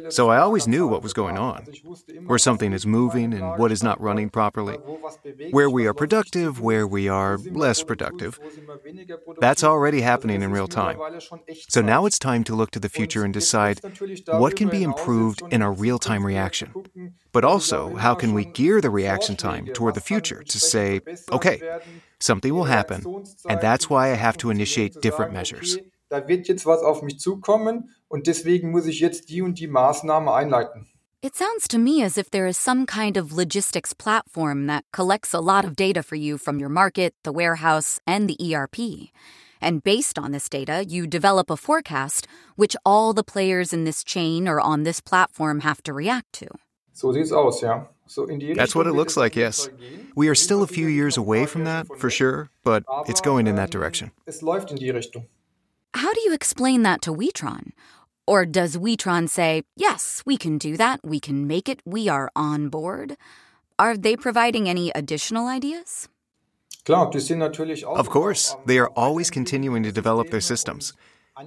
So 0.09 0.29
I 0.29 0.37
always 0.37 0.67
knew 0.67 0.87
what 0.87 1.03
was 1.03 1.13
going 1.13 1.37
on, 1.37 1.57
Also 1.59 1.71
ich 1.71 1.83
wusste 1.83 2.13
immer, 2.13 2.29
where 2.29 2.39
something 2.39 2.71
is 2.71 2.85
moving 2.85 3.33
and 3.33 3.59
what 3.59 3.71
is 3.73 3.83
not 3.83 3.99
running 3.99 4.29
properly, 4.29 4.77
wo 4.85 4.99
was 5.01 5.17
bewegt 5.17 5.53
where 5.53 5.69
we 5.69 5.85
are 5.85 5.93
noch 5.93 5.99
nicht 5.99 5.99
zu 5.99 6.07
productive, 6.07 6.61
where 6.61 6.87
we 6.87 7.09
are 7.11 7.37
wo 7.37 7.43
sind 7.43 7.53
wir 7.55 7.61
less 7.67 7.83
productive. 7.83 8.39
wo 8.41 8.49
sind 8.49 8.67
wir 8.67 8.83
weniger 8.85 9.17
produktiv. 9.17 9.41
That's 9.41 9.63
already 9.65 10.01
happening 10.01 10.41
in 10.41 10.53
real 10.53 10.67
time. 10.69 10.93
mittlerweile 10.93 11.19
schon 11.19 11.39
Echtzeit. 11.45 11.71
So 11.73 11.81
now 11.81 12.05
it's 12.07 12.17
time 12.19 12.45
to 12.45 12.55
look 12.55 12.71
to 12.71 12.79
the 12.79 12.89
future 12.89 13.25
and 13.25 13.33
decide 13.33 13.81
what 14.39 14.55
can 14.55 14.69
be 14.69 14.81
improved 14.81 15.41
in 15.49 15.61
our 15.61 15.73
real 15.73 15.99
time 15.99 16.25
reaction. 16.25 16.69
Gucken, 17.31 17.41
But 17.41 17.45
also, 17.45 17.95
how 17.95 18.15
can 18.15 18.33
we 18.33 18.45
gear 18.45 18.81
the 18.81 18.89
reaction 18.89 19.35
time 19.35 19.67
toward 19.73 19.95
the 19.95 20.01
future 20.01 20.43
to 20.43 20.59
say, 20.59 21.01
okay, 21.31 21.61
something 22.19 22.53
will 22.53 22.65
happen, 22.65 23.03
and 23.47 23.61
that's 23.61 23.89
why 23.89 24.11
I 24.11 24.15
have 24.15 24.37
to 24.37 24.49
initiate 24.49 25.01
different 25.01 25.33
measures. 25.33 25.77
da 26.11 26.27
wird 26.27 26.47
jetzt 26.47 26.65
was 26.65 26.81
auf 26.83 27.01
mich 27.01 27.19
zukommen 27.19 27.89
und 28.09 28.27
deswegen 28.27 28.71
muss 28.71 28.85
ich 28.85 28.99
jetzt 28.99 29.29
die 29.29 29.41
und 29.41 29.59
die 29.59 29.67
Maßnahme 29.69 30.33
einleiten. 30.33 30.87
It 31.23 31.35
sounds 31.35 31.67
to 31.67 31.77
me 31.77 32.03
as 32.03 32.17
if 32.17 32.29
there 32.31 32.47
is 32.47 32.57
some 32.57 32.85
kind 32.85 33.15
of 33.15 33.31
logistics 33.31 33.93
platform 33.93 34.67
that 34.67 34.83
collects 34.91 35.33
a 35.33 35.39
lot 35.39 35.63
of 35.63 35.75
data 35.75 36.01
for 36.03 36.15
you 36.15 36.37
from 36.37 36.59
your 36.59 36.69
market, 36.69 37.13
the 37.23 37.31
warehouse, 37.31 37.99
and 38.07 38.27
the 38.27 38.37
ERP. 38.41 39.11
And 39.61 39.83
based 39.83 40.17
on 40.17 40.31
this 40.31 40.49
data, 40.49 40.83
you 40.83 41.05
develop 41.05 41.51
a 41.51 41.55
forecast 41.55 42.27
which 42.55 42.75
all 42.83 43.13
the 43.13 43.23
players 43.23 43.71
in 43.71 43.85
this 43.85 44.03
chain 44.03 44.47
or 44.47 44.59
on 44.59 44.83
this 44.83 44.99
platform 44.99 45.61
have 45.61 45.83
to 45.83 45.93
react 45.93 46.33
to. 46.33 46.47
So 46.93 47.11
sieht's 47.13 47.31
aus, 47.31 47.61
ja. 47.61 47.87
So 48.07 48.25
in 48.25 48.39
die 48.39 48.53
That's 48.53 48.75
what 48.75 48.87
it 48.87 48.93
looks 48.93 49.15
like, 49.15 49.35
yes. 49.35 49.69
We 50.15 50.27
are 50.27 50.35
still 50.35 50.63
a 50.63 50.67
few 50.67 50.87
years 50.87 51.17
away 51.17 51.45
from 51.45 51.63
that, 51.63 51.87
for 51.97 52.09
sure, 52.09 52.49
but 52.63 52.83
it's 53.07 53.21
going 53.21 53.47
in 53.47 53.55
that 53.55 53.69
ähm, 53.69 53.79
direction. 53.79 54.11
Es 54.27 54.41
läuft 54.41 54.71
in 54.71 54.77
die 54.77 54.91
Richtung. 54.91 55.27
How 55.93 56.13
do 56.13 56.21
you 56.21 56.33
explain 56.33 56.83
that 56.83 57.01
to 57.03 57.13
Witron? 57.13 57.71
Or 58.27 58.45
does 58.45 58.77
Witron 58.77 59.27
say, 59.27 59.63
yes, 59.75 60.21
we 60.25 60.37
can 60.37 60.57
do 60.57 60.77
that, 60.77 60.99
we 61.03 61.19
can 61.19 61.47
make 61.47 61.67
it, 61.67 61.81
we 61.85 62.07
are 62.07 62.29
on 62.35 62.69
board? 62.69 63.17
Are 63.79 63.97
they 63.97 64.15
providing 64.15 64.69
any 64.69 64.91
additional 64.93 65.47
ideas? 65.47 66.07
Klar, 66.85 67.09
die 67.11 67.19
sind 67.19 67.39
natürlich 67.39 67.85
auch 67.85 67.97
Of 67.97 68.09
course, 68.09 68.55
they 68.65 68.77
are 68.79 68.89
always 68.95 69.29
continuing 69.29 69.83
to 69.83 69.91
develop 69.91 70.29
their 70.29 70.41
systems. 70.41 70.93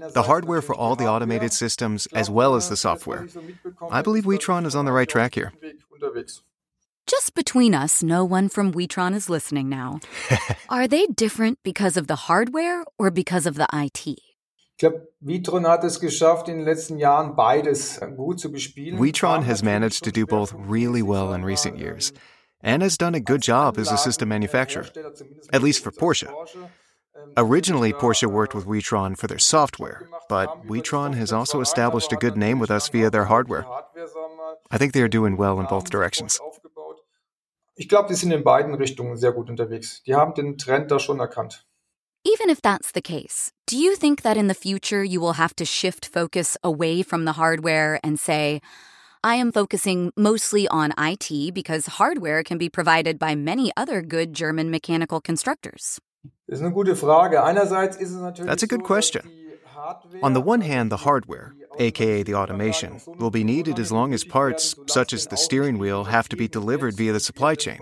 Und 0.02 0.14
The 0.14 0.22
hardware 0.22 0.62
for 0.62 0.74
all 0.74 0.96
the 0.96 1.06
automated 1.06 1.52
systems, 1.52 2.06
as 2.12 2.28
well 2.28 2.54
as 2.54 2.68
the 2.68 2.76
software. 2.76 3.24
ich 3.24 3.32
so 3.32 3.40
mitbekomme, 3.40 3.92
I 3.92 4.02
believe 4.02 4.24
ist, 4.24 4.26
dass 4.26 4.48
Witron 4.48 4.66
is 4.66 4.74
on 4.74 4.86
the 4.86 4.92
right 4.92 5.08
track 5.08 5.34
here. 5.34 5.52
Just 7.06 7.34
between 7.34 7.74
us, 7.74 8.02
no 8.02 8.24
one 8.24 8.48
from 8.48 8.72
Witron 8.72 9.14
is 9.14 9.28
listening 9.28 9.68
now. 9.68 10.00
Are 10.70 10.88
they 10.88 11.06
different 11.06 11.58
because 11.62 11.98
of 11.98 12.06
the 12.06 12.28
hardware 12.28 12.84
or 12.98 13.10
because 13.10 13.46
of 13.46 13.56
the 13.56 13.66
IT? 13.72 14.06
Ich 14.06 14.78
glaube, 14.78 15.06
Witron 15.20 15.66
hat 15.66 15.84
es 15.84 16.00
geschafft, 16.00 16.48
in 16.48 16.56
den 16.56 16.64
letzten 16.64 16.98
Jahren 16.98 17.36
beides 17.36 18.00
gut 18.16 18.40
zu 18.40 18.50
bespielen. 18.50 18.98
Witron 18.98 19.42
has 19.42 19.62
managed 19.62 20.02
to 20.02 20.10
do 20.10 20.26
both 20.26 20.52
really 20.54 21.02
well 21.02 21.32
in 21.32 21.44
recent 21.44 21.78
years 21.78 22.12
and 22.62 22.82
has 22.82 22.96
done 22.96 23.14
a 23.14 23.20
good 23.20 23.42
job 23.42 23.78
as 23.78 23.92
a 23.92 23.98
system 23.98 24.30
manufacturer, 24.30 24.86
at 25.52 25.62
least 25.62 25.84
for 25.84 25.92
Porsche. 25.92 26.26
Originally, 27.36 27.92
Porsche 27.92 28.26
worked 28.26 28.54
with 28.54 28.66
Witron 28.66 29.16
for 29.16 29.26
their 29.26 29.38
software, 29.38 30.08
but 30.28 30.66
Witron 30.66 31.14
has 31.14 31.32
also 31.32 31.60
established 31.60 32.12
a 32.12 32.16
good 32.16 32.36
name 32.36 32.58
with 32.58 32.70
us 32.70 32.88
via 32.88 33.10
their 33.10 33.24
hardware. 33.24 33.66
I 34.70 34.78
think 34.78 34.92
they 34.92 35.02
are 35.02 35.08
doing 35.08 35.36
well 35.36 35.60
in 35.60 35.66
both 35.66 35.90
directions. 35.90 36.40
Ich 37.76 37.88
glaube, 37.88 38.08
die 38.08 38.14
sind 38.14 38.32
in 38.32 38.44
beiden 38.44 38.74
Richtungen 38.74 39.16
sehr 39.16 39.32
gut 39.32 39.50
unterwegs. 39.50 40.02
Die 40.06 40.14
haben 40.14 40.34
den 40.34 40.56
Trend 40.58 40.90
da 40.90 40.98
schon 40.98 41.18
erkannt. 41.18 41.64
Even 42.24 42.48
if 42.48 42.62
that's 42.62 42.92
the 42.92 43.02
case, 43.02 43.52
do 43.66 43.76
you 43.76 43.96
think 43.96 44.22
that 44.22 44.36
in 44.36 44.46
the 44.46 44.54
future 44.54 45.04
you 45.04 45.20
will 45.20 45.34
have 45.34 45.54
to 45.56 45.64
shift 45.64 46.06
focus 46.06 46.56
away 46.62 47.02
from 47.02 47.26
the 47.26 47.32
hardware 47.32 48.00
and 48.02 48.18
say, 48.18 48.60
I 49.22 49.34
am 49.34 49.52
focusing 49.52 50.12
mostly 50.16 50.66
on 50.68 50.94
IT 50.96 51.52
because 51.52 51.98
hardware 51.98 52.42
can 52.42 52.56
be 52.56 52.68
provided 52.68 53.18
by 53.18 53.34
many 53.34 53.72
other 53.76 54.00
good 54.00 54.32
German 54.32 54.70
mechanical 54.70 55.20
constructors? 55.20 55.98
Das 56.46 56.58
ist 56.58 56.64
eine 56.64 56.72
gute 56.72 56.94
Frage. 56.96 57.42
Einerseits 57.42 57.96
ist 57.96 58.10
es 58.10 58.16
natürlich 58.20 58.50
That's 58.50 58.62
a 58.62 58.66
good 58.66 58.84
question. 58.84 59.22
dass 59.22 59.32
die 59.32 59.76
Hardware- 59.76 60.22
On 60.22 60.34
the 60.34 60.42
one 60.42 60.62
hand, 60.62 60.90
the 60.92 61.04
hardware, 61.04 61.52
aka 61.78 62.22
the 62.22 62.34
automation, 62.34 63.00
will 63.18 63.30
be 63.30 63.44
needed 63.44 63.78
as 63.78 63.90
long 63.90 64.12
as 64.14 64.24
parts, 64.24 64.76
such 64.86 65.12
as 65.12 65.26
the 65.28 65.36
steering 65.36 65.78
wheel, 65.80 66.04
have 66.04 66.28
to 66.28 66.36
be 66.36 66.48
delivered 66.48 66.94
via 66.96 67.12
the 67.12 67.20
supply 67.20 67.54
chain. 67.56 67.78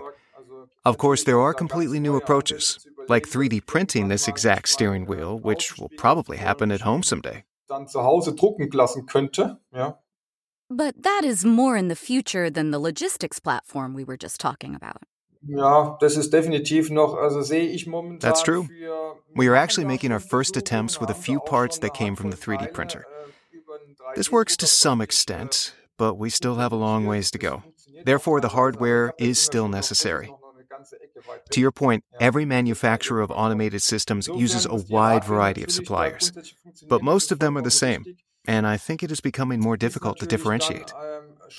Of 0.85 0.97
course, 0.97 1.23
there 1.23 1.39
are 1.39 1.53
completely 1.53 1.99
new 1.99 2.15
approaches, 2.17 2.85
like 3.07 3.27
3D 3.27 3.61
printing 3.65 4.09
this 4.09 4.27
exact 4.27 4.67
steering 4.67 5.05
wheel, 5.07 5.39
which 5.41 5.77
will 5.77 5.89
probably 5.97 6.37
happen 6.37 6.71
at 6.71 6.81
home 6.81 7.03
someday. 7.03 7.43
dann 7.67 7.87
zu 7.87 8.01
Hause 8.03 8.33
drucken 8.35 8.69
lassen 8.71 9.05
könnte. 9.05 9.57
Ja. 9.71 9.97
But 10.69 11.03
that 11.03 11.23
is 11.23 11.45
more 11.45 11.77
in 11.77 11.87
the 11.89 11.95
future 11.95 12.49
than 12.51 12.71
the 12.71 12.79
logistics 12.79 13.39
platform 13.39 13.93
we 13.95 14.03
were 14.03 14.17
just 14.17 14.39
talking 14.39 14.75
about. 14.75 15.03
Ja, 15.45 15.97
das 15.99 16.15
ist 16.15 16.31
definitiv 16.31 16.89
noch, 16.89 17.15
also 17.15 17.41
sehe 17.41 17.67
ich 17.67 17.85
momentan. 17.85 18.19
That's 18.19 18.43
true. 18.43 18.67
We 19.35 19.47
are 19.47 19.55
actually 19.55 19.85
making 19.85 20.11
our 20.11 20.19
first 20.19 20.55
attempts 20.55 20.99
with 21.01 21.09
a 21.09 21.13
few 21.13 21.39
parts 21.39 21.79
that 21.79 21.93
came 21.93 22.15
from 22.15 22.31
the 22.31 22.37
3D 22.37 22.71
printer. 22.71 23.05
This 24.15 24.31
works 24.31 24.55
to 24.57 24.67
some 24.67 25.01
extent, 25.01 25.73
but 25.97 26.17
we 26.17 26.29
still 26.29 26.55
have 26.55 26.71
a 26.71 26.77
long 26.77 27.05
ways 27.05 27.31
to 27.31 27.37
go. 27.37 27.63
Therefore, 28.05 28.41
the 28.41 28.49
hardware 28.49 29.13
is 29.17 29.39
still 29.39 29.67
necessary. 29.67 30.31
To 31.51 31.59
your 31.61 31.71
point, 31.71 32.03
every 32.19 32.45
manufacturer 32.45 33.21
of 33.21 33.31
automated 33.31 33.81
systems 33.81 34.27
uses 34.27 34.65
a 34.65 34.75
wide 34.75 35.23
variety 35.23 35.63
of 35.63 35.71
suppliers, 35.71 36.31
but 36.87 37.01
most 37.01 37.31
of 37.31 37.39
them 37.39 37.57
are 37.57 37.61
the 37.61 37.71
same, 37.71 38.05
and 38.45 38.67
I 38.67 38.77
think 38.77 39.03
it 39.03 39.11
is 39.11 39.21
becoming 39.21 39.59
more 39.59 39.77
difficult 39.77 40.19
to 40.19 40.25
differentiate. 40.25 40.93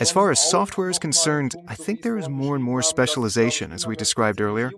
As 0.01 0.11
far 0.11 0.31
as 0.31 0.51
software 0.51 0.91
is 0.91 0.99
concerned, 0.99 1.55
I 1.69 1.75
think 1.75 2.03
there 2.03 2.19
is 2.19 2.29
more 2.29 2.55
and 2.57 2.65
more 2.65 2.83
specialization, 2.83 3.73
as 3.73 3.87
we 3.87 3.97
described 3.97 4.41
earlier. 4.41 4.73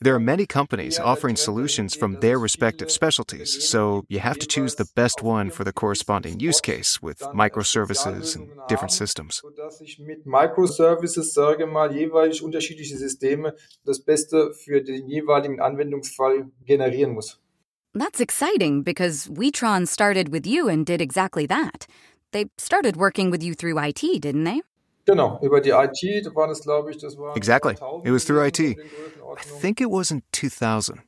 There 0.00 0.14
are 0.14 0.20
many 0.20 0.44
companies 0.44 0.98
offering 0.98 1.36
solutions 1.36 1.94
from 1.94 2.20
their 2.20 2.38
respective 2.38 2.90
specialties, 2.90 3.66
so 3.66 4.04
you 4.08 4.18
have 4.18 4.38
to 4.38 4.46
choose 4.46 4.74
the 4.74 4.86
best 4.94 5.22
one 5.22 5.50
for 5.50 5.64
the 5.64 5.72
corresponding 5.72 6.40
use 6.40 6.60
case 6.60 7.00
with 7.00 7.20
microservices 7.32 8.36
and 8.36 8.50
different 8.68 8.92
systems. 8.92 9.40
Sodass 9.40 9.80
ich 9.80 9.98
mit 9.98 10.26
Microservices, 10.26 11.32
sage 11.32 11.66
mal, 11.66 11.94
jeweilig 11.94 12.42
unterschiedliche 12.42 12.98
Systeme 12.98 13.54
das 13.86 14.00
Beste 14.00 14.52
für 14.52 14.82
den 14.82 15.08
jeweiligen 15.08 15.60
Anwendungsfall 15.60 16.50
generieren 16.66 17.14
muss. 17.14 17.40
That's 17.94 18.20
exciting 18.20 18.82
because 18.82 19.30
Witron 19.30 19.86
started 19.86 20.32
with 20.32 20.46
you 20.46 20.68
and 20.68 20.84
did 20.84 21.00
exactly 21.00 21.46
that. 21.46 21.86
They 22.34 22.46
started 22.58 22.96
working 22.96 23.30
with 23.30 23.44
you 23.44 23.54
through 23.54 23.78
IT, 23.78 24.02
didn't 24.20 24.42
they? 24.42 24.60
Genau, 25.06 25.38
über 25.40 25.60
die 25.60 25.70
IT, 25.70 26.26
da 26.26 26.34
war 26.34 26.48
das, 26.48 26.62
glaube 26.62 26.90
ich, 26.90 26.98
das 26.98 27.16
war. 27.16 27.36
Exactly. 27.36 27.76
It 28.04 28.10
was 28.10 28.24
through 28.24 28.42
IT. 28.42 28.58
I 28.58 28.76
think 29.60 29.80
it 29.80 29.88
was 29.88 30.10
in 30.10 30.24
2000. 30.32 31.02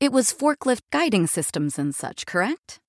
It 0.00 0.10
was 0.10 0.32
forklift 0.32 0.84
guiding 0.90 1.26
systems 1.26 1.78
and 1.78 1.94
such, 1.94 2.24
correct? 2.24 2.80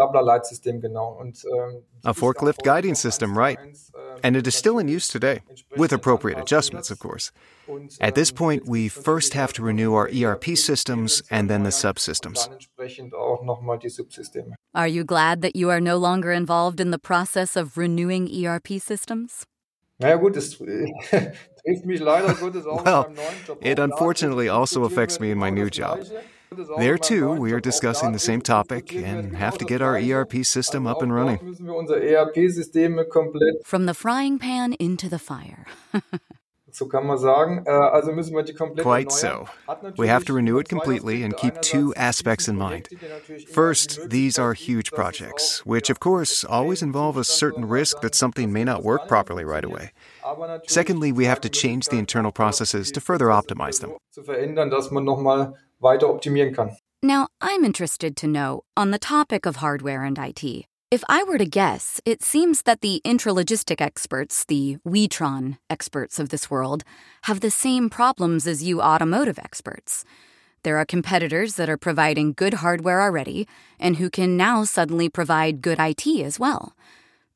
Staplerleitsystem, 0.00 0.80
genau. 0.80 1.18
Und, 1.20 1.44
ähm, 1.44 1.82
A 2.04 2.14
forklift 2.14 2.62
guiding 2.62 2.94
system, 2.94 3.36
right. 3.36 3.58
ähm, 3.58 4.20
And 4.22 4.36
it 4.36 4.46
is 4.46 4.54
still 4.54 4.78
in 4.78 4.88
use 4.88 5.08
today, 5.08 5.42
with 5.76 5.92
appropriate 5.92 6.38
adjustments, 6.38 6.90
of 6.90 6.98
course. 6.98 7.32
At 8.00 8.14
this 8.14 8.30
ähm, 8.30 8.36
point, 8.36 8.62
we 8.66 8.88
first 8.88 9.34
have 9.34 9.52
to 9.54 9.62
renew 9.62 9.94
our 9.94 10.08
ERP 10.08 10.56
systems 10.56 11.22
and 11.30 11.48
then 11.48 11.64
the 11.64 11.70
subsystems. 11.70 12.46
Und 12.46 12.46
dann 12.46 12.52
entsprechend 12.54 13.14
auch 13.14 13.42
nochmal 13.42 13.78
die 13.78 13.90
Subsysteme. 13.90 14.54
Are 14.72 14.88
you 14.88 15.04
glad 15.04 15.42
that 15.42 15.54
you 15.54 15.70
are 15.70 15.80
no 15.80 15.96
longer 15.96 16.32
involved 16.32 16.80
in 16.80 16.90
the 16.92 16.98
process 16.98 17.56
of 17.56 17.76
renewing 17.76 18.26
ERP 18.26 18.80
systems? 18.80 19.44
Naja 19.98 20.16
gut, 20.16 20.34
das 20.34 20.58
äh, 20.60 20.86
trifft 21.62 21.84
mich 21.84 22.00
leider 22.00 22.32
Gottes 22.34 22.66
auch 22.66 22.84
Well, 22.84 23.04
in 23.08 23.14
meinem 23.14 23.16
neuen 23.16 23.46
Job. 23.46 23.58
it 23.60 23.78
unfortunately 23.78 24.48
also 24.48 24.84
affects 24.84 25.20
me 25.20 25.30
in 25.30 25.38
my 25.38 25.50
new 25.50 25.66
job. 25.66 26.00
Gleiche. 26.50 26.56
Das 26.56 26.58
ist 26.58 26.70
auch 26.70 26.78
There 26.78 26.98
too, 26.98 27.34
we 27.34 27.52
are 27.52 27.60
discussing 27.60 28.12
the 28.12 28.18
same 28.18 28.40
topic 28.42 28.94
and 28.94 29.36
have 29.36 29.58
to 29.58 29.64
get 29.64 29.80
our 29.80 29.96
ERP 29.96 30.44
system 30.44 30.86
up 30.86 31.02
and 31.02 31.12
running. 31.12 31.38
müssen 31.42 31.66
wir 31.66 31.74
unsere 31.74 32.00
ERP-Systeme 32.00 33.04
komplett, 33.04 33.66
From 33.66 33.86
the 33.86 33.94
frying 33.94 34.38
pan 34.38 34.72
into 34.72 35.08
the 35.08 35.18
fire. 35.18 35.66
so 36.72 36.86
kann 36.86 37.06
man 37.06 37.18
sagen, 37.18 37.64
äh, 37.66 37.70
also 37.70 38.12
müssen 38.12 38.34
wir 38.34 38.42
die 38.42 38.54
komplett 38.54 38.84
Quite 38.84 39.10
so. 39.10 39.46
We 39.96 40.08
have 40.08 40.24
to 40.26 40.34
renew 40.34 40.58
it 40.58 40.68
completely 40.68 41.24
and 41.24 41.36
keep 41.36 41.60
two 41.62 41.92
aspects 41.96 42.48
in 42.48 42.56
mind. 42.56 42.88
Projekte, 42.88 42.96
die 42.96 43.08
natürlich 43.08 43.44
immer 43.46 43.54
First, 43.54 44.10
these 44.10 44.38
are 44.40 44.54
huge 44.54 44.90
gibt, 44.90 44.98
dass 44.98 45.14
es 45.14 45.18
projects, 45.18 45.62
which 45.66 45.90
of 45.90 46.00
course 46.00 46.44
always 46.44 46.82
involve 46.82 47.18
a 47.18 47.24
certain 47.24 47.64
risk 47.64 48.00
that 48.00 48.14
something 48.14 48.52
may 48.52 48.64
not 48.64 48.82
work 48.82 49.08
properly 49.08 49.44
right 49.44 49.64
away. 49.64 49.90
Secondly, 50.66 51.12
we 51.12 51.26
have 51.26 51.40
to 51.40 51.48
change 51.48 51.88
the 51.88 51.98
internal 51.98 52.30
processes 52.30 52.92
to 52.92 53.00
further 53.00 53.26
optimize 53.30 53.80
them. 53.80 53.94
Weiter 55.80 56.06
optimieren 56.06 56.54
kann. 56.54 56.76
Now, 57.02 57.28
I'm 57.40 57.64
interested 57.64 58.16
to 58.18 58.26
know 58.26 58.62
on 58.76 58.90
the 58.90 58.98
topic 58.98 59.46
of 59.46 59.56
hardware 59.56 60.04
and 60.04 60.18
IT. 60.18 60.66
If 60.90 61.04
I 61.08 61.22
were 61.22 61.38
to 61.38 61.46
guess, 61.46 62.00
it 62.04 62.22
seems 62.22 62.62
that 62.62 62.80
the 62.80 63.00
intralogistic 63.04 63.80
experts, 63.80 64.44
the 64.44 64.78
Witron 64.84 65.56
experts 65.70 66.18
of 66.18 66.28
this 66.28 66.50
world, 66.50 66.82
have 67.22 67.40
the 67.40 67.50
same 67.50 67.88
problems 67.88 68.46
as 68.46 68.62
you 68.62 68.82
automotive 68.82 69.38
experts. 69.38 70.04
There 70.62 70.76
are 70.76 70.84
competitors 70.84 71.54
that 71.54 71.70
are 71.70 71.78
providing 71.78 72.34
good 72.34 72.54
hardware 72.54 73.00
already 73.00 73.48
and 73.78 73.96
who 73.96 74.10
can 74.10 74.36
now 74.36 74.64
suddenly 74.64 75.08
provide 75.08 75.62
good 75.62 75.78
IT 75.78 76.06
as 76.06 76.38
well. 76.38 76.74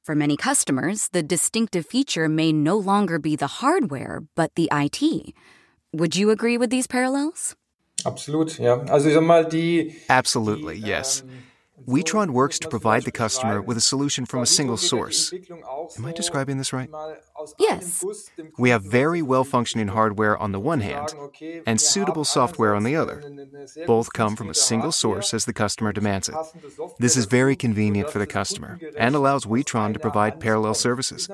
For 0.02 0.14
many 0.14 0.36
customers, 0.36 1.08
the 1.08 1.22
distinctive 1.22 1.86
feature 1.86 2.28
may 2.28 2.52
no 2.52 2.76
longer 2.76 3.18
be 3.18 3.36
the 3.36 3.62
hardware, 3.62 4.24
but 4.34 4.54
the 4.56 4.68
IT. 4.70 5.32
Would 5.92 6.16
you 6.16 6.30
agree 6.30 6.58
with 6.58 6.68
these 6.68 6.86
parallels? 6.86 7.56
Absolut, 8.04 8.58
yeah. 8.58 8.84
Also, 8.88 9.08
ich 9.08 9.14
sag 9.14 9.22
mal, 9.24 9.44
die, 9.44 9.94
Absolutely, 10.08 10.74
yes. 10.74 11.22
Ähm, 11.26 11.42
Witron 11.86 12.32
works 12.32 12.58
to 12.60 12.68
provide 12.68 13.02
the 13.02 13.10
customer 13.10 13.60
with 13.60 13.76
a 13.76 13.80
solution 13.80 14.26
from 14.26 14.42
a 14.42 14.46
single 14.46 14.76
source. 14.76 15.32
Am 15.98 16.06
I 16.06 16.12
describing 16.12 16.56
this 16.56 16.72
right? 16.72 16.88
Yes. 17.58 18.04
We 18.56 18.70
have 18.70 18.84
very 18.84 19.22
well 19.22 19.44
functioning 19.44 19.88
hardware 19.88 20.38
on 20.38 20.52
the 20.52 20.60
one 20.60 20.80
hand 20.80 21.12
and 21.66 21.80
suitable 21.80 22.24
software 22.24 22.74
on 22.74 22.84
the 22.84 22.96
other. 22.96 23.22
Both 23.86 24.12
come 24.12 24.36
from 24.36 24.50
a 24.50 24.54
single 24.54 24.92
source 24.92 25.34
as 25.34 25.44
the 25.44 25.52
customer 25.52 25.92
demands 25.92 26.28
it. 26.28 26.36
This 26.98 27.16
is 27.16 27.26
very 27.26 27.56
convenient 27.56 28.08
for 28.08 28.18
the 28.18 28.26
customer 28.26 28.78
and 28.96 29.14
allows 29.14 29.44
Witron 29.44 29.92
to 29.94 29.98
provide 29.98 30.40
parallel 30.40 30.74
services. 30.74 31.28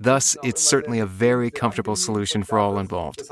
Thus, 0.00 0.36
it's 0.42 0.62
certainly 0.62 0.98
a 0.98 1.06
very 1.06 1.50
comfortable 1.50 1.96
solution 1.96 2.42
for 2.42 2.58
all 2.58 2.78
involved. 2.78 3.22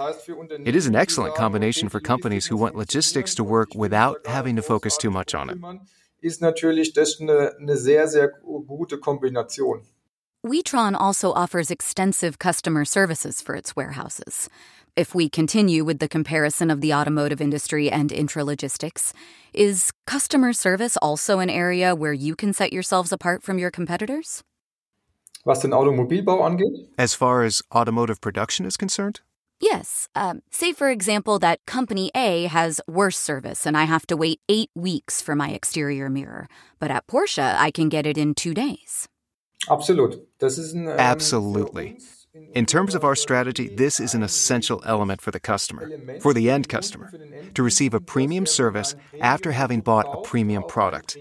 It 0.64 0.76
is 0.76 0.86
an 0.86 0.96
excellent 0.96 1.34
combination 1.34 1.88
for 1.88 1.98
companies 1.98 2.46
who 2.46 2.56
want 2.56 2.76
logistics 2.76 3.34
to 3.36 3.44
work 3.44 3.74
without 3.74 4.26
having 4.26 4.54
to 4.56 4.62
focus 4.62 4.96
too 4.96 5.10
much 5.10 5.34
on 5.34 5.50
it. 5.50 5.58
Ist 6.22 6.40
natürlich 6.40 6.92
das 6.92 7.20
eine, 7.20 7.56
eine 7.58 7.76
sehr, 7.76 8.06
sehr 8.06 8.28
gute 8.28 8.98
Kombination. 8.98 9.82
Witron 10.44 10.94
also 10.94 11.32
offers 11.34 11.70
extensive 11.70 12.38
customer 12.38 12.84
services 12.84 13.42
for 13.42 13.54
its 13.56 13.76
warehouses. 13.76 14.48
If 14.96 15.14
we 15.14 15.28
continue 15.28 15.84
with 15.84 15.98
the 15.98 16.08
comparison 16.08 16.70
of 16.70 16.80
the 16.80 16.92
automotive 16.92 17.40
industry 17.40 17.90
and 17.90 18.12
intralogistics, 18.12 19.12
is 19.52 19.90
customer 20.06 20.52
service 20.52 20.96
also 20.98 21.40
an 21.40 21.50
area 21.50 21.94
where 21.94 22.12
you 22.12 22.36
can 22.36 22.52
set 22.52 22.72
yourselves 22.72 23.10
apart 23.10 23.42
from 23.42 23.58
your 23.58 23.70
competitors? 23.70 24.42
Was 25.44 25.60
den 25.60 25.72
Automobilbau 25.72 26.42
angeht, 26.42 26.88
As 26.98 27.14
far 27.14 27.42
as 27.42 27.62
automotive 27.74 28.20
production 28.20 28.64
is 28.64 28.76
concerned, 28.76 29.22
Yes. 29.62 30.08
Um, 30.16 30.42
say, 30.50 30.72
for 30.72 30.90
example, 30.90 31.38
that 31.38 31.64
company 31.66 32.10
A 32.16 32.46
has 32.46 32.80
worse 32.88 33.16
service 33.16 33.64
and 33.64 33.76
I 33.76 33.84
have 33.84 34.06
to 34.08 34.16
wait 34.16 34.40
eight 34.48 34.70
weeks 34.74 35.22
for 35.22 35.36
my 35.36 35.50
exterior 35.50 36.10
mirror, 36.10 36.48
but 36.80 36.90
at 36.90 37.06
Porsche, 37.06 37.54
I 37.56 37.70
can 37.70 37.88
get 37.88 38.04
it 38.04 38.18
in 38.18 38.34
two 38.34 38.54
days. 38.54 39.08
absolut. 39.68 40.26
Das 40.40 40.58
ist 40.58 40.74
ein, 40.74 40.88
Absolutely. 40.88 41.96
In 42.54 42.64
terms 42.64 42.94
of 42.94 43.04
our 43.04 43.14
strategy, 43.14 43.68
this 43.68 44.00
is 44.00 44.14
an 44.14 44.22
essential 44.22 44.82
element 44.86 45.20
for 45.20 45.30
the 45.30 45.40
customer, 45.40 45.90
for 46.20 46.32
the 46.32 46.48
end 46.48 46.66
customer, 46.66 47.12
to 47.54 47.62
receive 47.62 47.92
a 47.92 48.00
premium 48.00 48.46
service 48.46 48.94
after 49.20 49.52
having 49.52 49.80
bought 49.80 50.06
a 50.10 50.22
premium 50.22 50.64
product. 50.66 51.18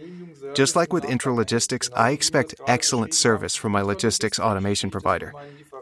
Just 0.53 0.75
like 0.75 0.93
with 0.93 1.03
intralogistics, 1.03 1.89
I 1.95 2.11
expect 2.11 2.55
excellent 2.65 3.13
service 3.13 3.57
from 3.57 3.73
my 3.73 3.81
logistics 3.81 4.39
automation 4.39 4.89
provider. 4.89 5.33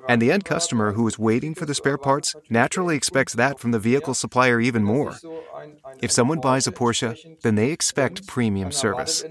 And 0.08 0.20
the 0.20 0.32
end 0.32 0.46
customer 0.46 0.94
who 0.94 1.08
is 1.08 1.20
waiting 1.20 1.54
for 1.54 1.68
the 1.68 1.76
spare 1.76 2.00
parts 2.00 2.36
naturally 2.50 2.96
expects 2.96 3.34
that 3.34 3.60
from 3.60 3.70
the 3.72 3.80
vehicle 3.80 4.16
supplier 4.16 4.60
even 4.60 4.84
more. 4.84 5.16
If 6.02 6.12
someone 6.12 6.40
buys 6.40 6.66
a 6.66 6.72
Porsche, 6.72 7.16
then 7.44 7.54
they 7.54 7.72
expect 7.72 8.26
premium 8.26 8.72
service. 8.72 9.24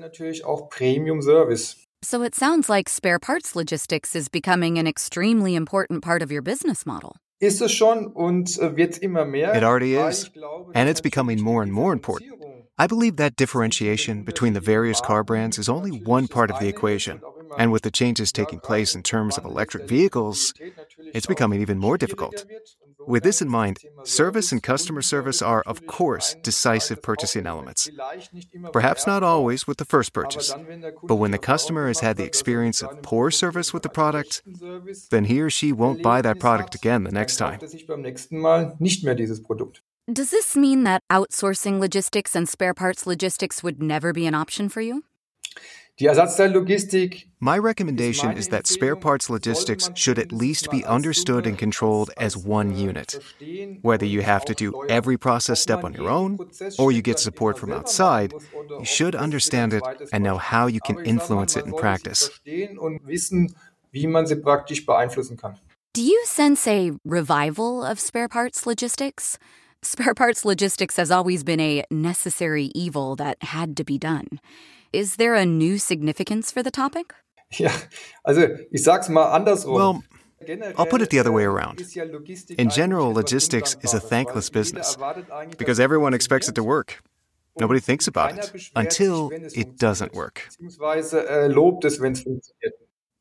So 2.02 2.22
it 2.22 2.34
sounds 2.34 2.68
like 2.68 2.88
spare 2.88 3.18
parts 3.18 3.56
logistics 3.56 4.14
is 4.14 4.28
becoming 4.28 4.78
an 4.78 4.86
extremely 4.86 5.56
important 5.56 6.02
part 6.02 6.22
of 6.22 6.30
your 6.30 6.42
business 6.42 6.86
model. 6.86 7.16
Ist 7.40 7.60
es 7.60 7.72
schon 7.72 8.06
und 8.14 8.48
äh, 8.60 8.76
wird 8.76 8.98
immer 8.98 9.24
mehr. 9.24 9.54
It 9.54 9.64
already 9.64 9.96
is, 9.96 10.30
and 10.74 10.88
it's 10.88 11.00
becoming 11.00 11.40
more 11.40 11.62
and 11.62 11.72
more 11.72 11.92
important. 11.92 12.32
I 12.78 12.86
believe 12.86 13.16
that 13.16 13.36
differentiation 13.36 14.22
between 14.22 14.52
the 14.54 14.60
various 14.60 15.00
car 15.00 15.24
brands 15.24 15.58
is 15.58 15.68
only 15.68 15.90
one 15.90 16.28
part 16.28 16.50
of 16.50 16.58
the 16.60 16.68
equation. 16.68 17.20
And 17.56 17.72
with 17.72 17.82
the 17.82 17.90
changes 17.90 18.30
taking 18.30 18.60
place 18.60 18.94
in 18.94 19.02
terms 19.02 19.36
of 19.36 19.44
electric 19.44 19.82
vehicles, 19.88 20.54
it's 21.12 21.26
becoming 21.26 21.60
even 21.60 21.78
more 21.78 21.98
difficult. 21.98 22.44
With 23.08 23.22
this 23.22 23.40
in 23.40 23.48
mind, 23.48 23.78
service 24.04 24.52
and 24.52 24.62
customer 24.62 25.00
service 25.00 25.40
are, 25.40 25.62
of 25.62 25.86
course, 25.86 26.36
decisive 26.42 27.00
purchasing 27.00 27.46
elements. 27.46 27.88
Perhaps 28.70 29.06
not 29.06 29.22
always 29.22 29.66
with 29.66 29.78
the 29.78 29.86
first 29.86 30.12
purchase, 30.12 30.54
but 31.04 31.16
when 31.16 31.30
the 31.30 31.38
customer 31.38 31.86
has 31.86 32.00
had 32.00 32.18
the 32.18 32.24
experience 32.24 32.82
of 32.82 33.00
poor 33.00 33.30
service 33.30 33.72
with 33.72 33.82
the 33.82 33.88
product, 33.88 34.42
then 35.10 35.24
he 35.24 35.40
or 35.40 35.48
she 35.48 35.72
won't 35.72 36.02
buy 36.02 36.20
that 36.20 36.38
product 36.38 36.74
again 36.74 37.04
the 37.04 37.10
next 37.10 37.36
time. 37.36 37.60
Does 40.12 40.30
this 40.30 40.54
mean 40.54 40.84
that 40.84 41.02
outsourcing 41.10 41.80
logistics 41.80 42.36
and 42.36 42.46
spare 42.46 42.74
parts 42.74 43.06
logistics 43.06 43.62
would 43.62 43.82
never 43.82 44.12
be 44.12 44.26
an 44.26 44.34
option 44.34 44.68
for 44.68 44.82
you? 44.82 45.04
My 47.40 47.58
recommendation 47.58 48.36
is 48.36 48.48
that 48.48 48.66
spare 48.66 48.94
parts 48.94 49.28
logistics 49.28 49.90
should 49.94 50.18
at 50.18 50.30
least 50.30 50.70
be 50.70 50.84
understood 50.84 51.46
and 51.46 51.58
controlled 51.58 52.10
as 52.16 52.36
one 52.36 52.76
unit. 52.76 53.18
Whether 53.82 54.06
you 54.06 54.22
have 54.22 54.44
to 54.44 54.54
do 54.54 54.86
every 54.88 55.16
process 55.16 55.60
step 55.60 55.82
on 55.82 55.94
your 55.94 56.08
own 56.08 56.38
or 56.78 56.92
you 56.92 57.02
get 57.02 57.18
support 57.18 57.58
from 57.58 57.72
outside, 57.72 58.32
you 58.78 58.84
should 58.84 59.16
understand 59.16 59.72
it 59.72 59.82
and 60.12 60.22
know 60.22 60.38
how 60.38 60.66
you 60.68 60.80
can 60.80 61.04
influence 61.04 61.56
it 61.56 61.66
in 61.66 61.72
practice. 61.72 62.30
Do 65.94 66.02
you 66.02 66.22
sense 66.26 66.66
a 66.68 66.92
revival 67.04 67.84
of 67.84 67.98
spare 67.98 68.28
parts 68.28 68.66
logistics? 68.66 69.38
Spare 69.82 70.14
parts 70.14 70.44
logistics 70.44 70.96
has 70.96 71.10
always 71.10 71.42
been 71.42 71.60
a 71.60 71.84
necessary 71.90 72.70
evil 72.74 73.16
that 73.16 73.42
had 73.42 73.76
to 73.78 73.84
be 73.84 73.98
done. 73.98 74.28
Is 74.92 75.16
there 75.16 75.34
a 75.34 75.44
new 75.44 75.78
significance 75.78 76.50
for 76.50 76.62
the 76.62 76.70
topic? 76.70 77.14
Ja, 77.58 77.70
also 78.24 78.42
ich 78.70 78.82
sag's 78.84 79.08
mal 79.08 79.32
andersrum. 79.32 79.74
Well, 79.74 80.02
I'll 80.76 80.86
put 80.86 81.00
it 81.00 81.08
the 81.08 81.18
other 81.18 81.32
way 81.32 81.44
around. 81.44 81.80
In 82.58 82.68
general, 82.68 83.12
logistics 83.14 83.74
is 83.82 83.94
a 83.94 84.00
thankless 84.00 84.50
business 84.50 84.98
because 85.56 85.80
everyone 85.80 86.12
expects 86.12 86.48
it 86.48 86.54
to 86.56 86.62
work. 86.62 87.02
Nobody 87.58 87.80
thinks 87.80 88.06
about 88.06 88.36
it 88.38 88.70
until 88.76 89.30
it 89.32 89.78
doesn't 89.78 90.12
work. 90.14 90.48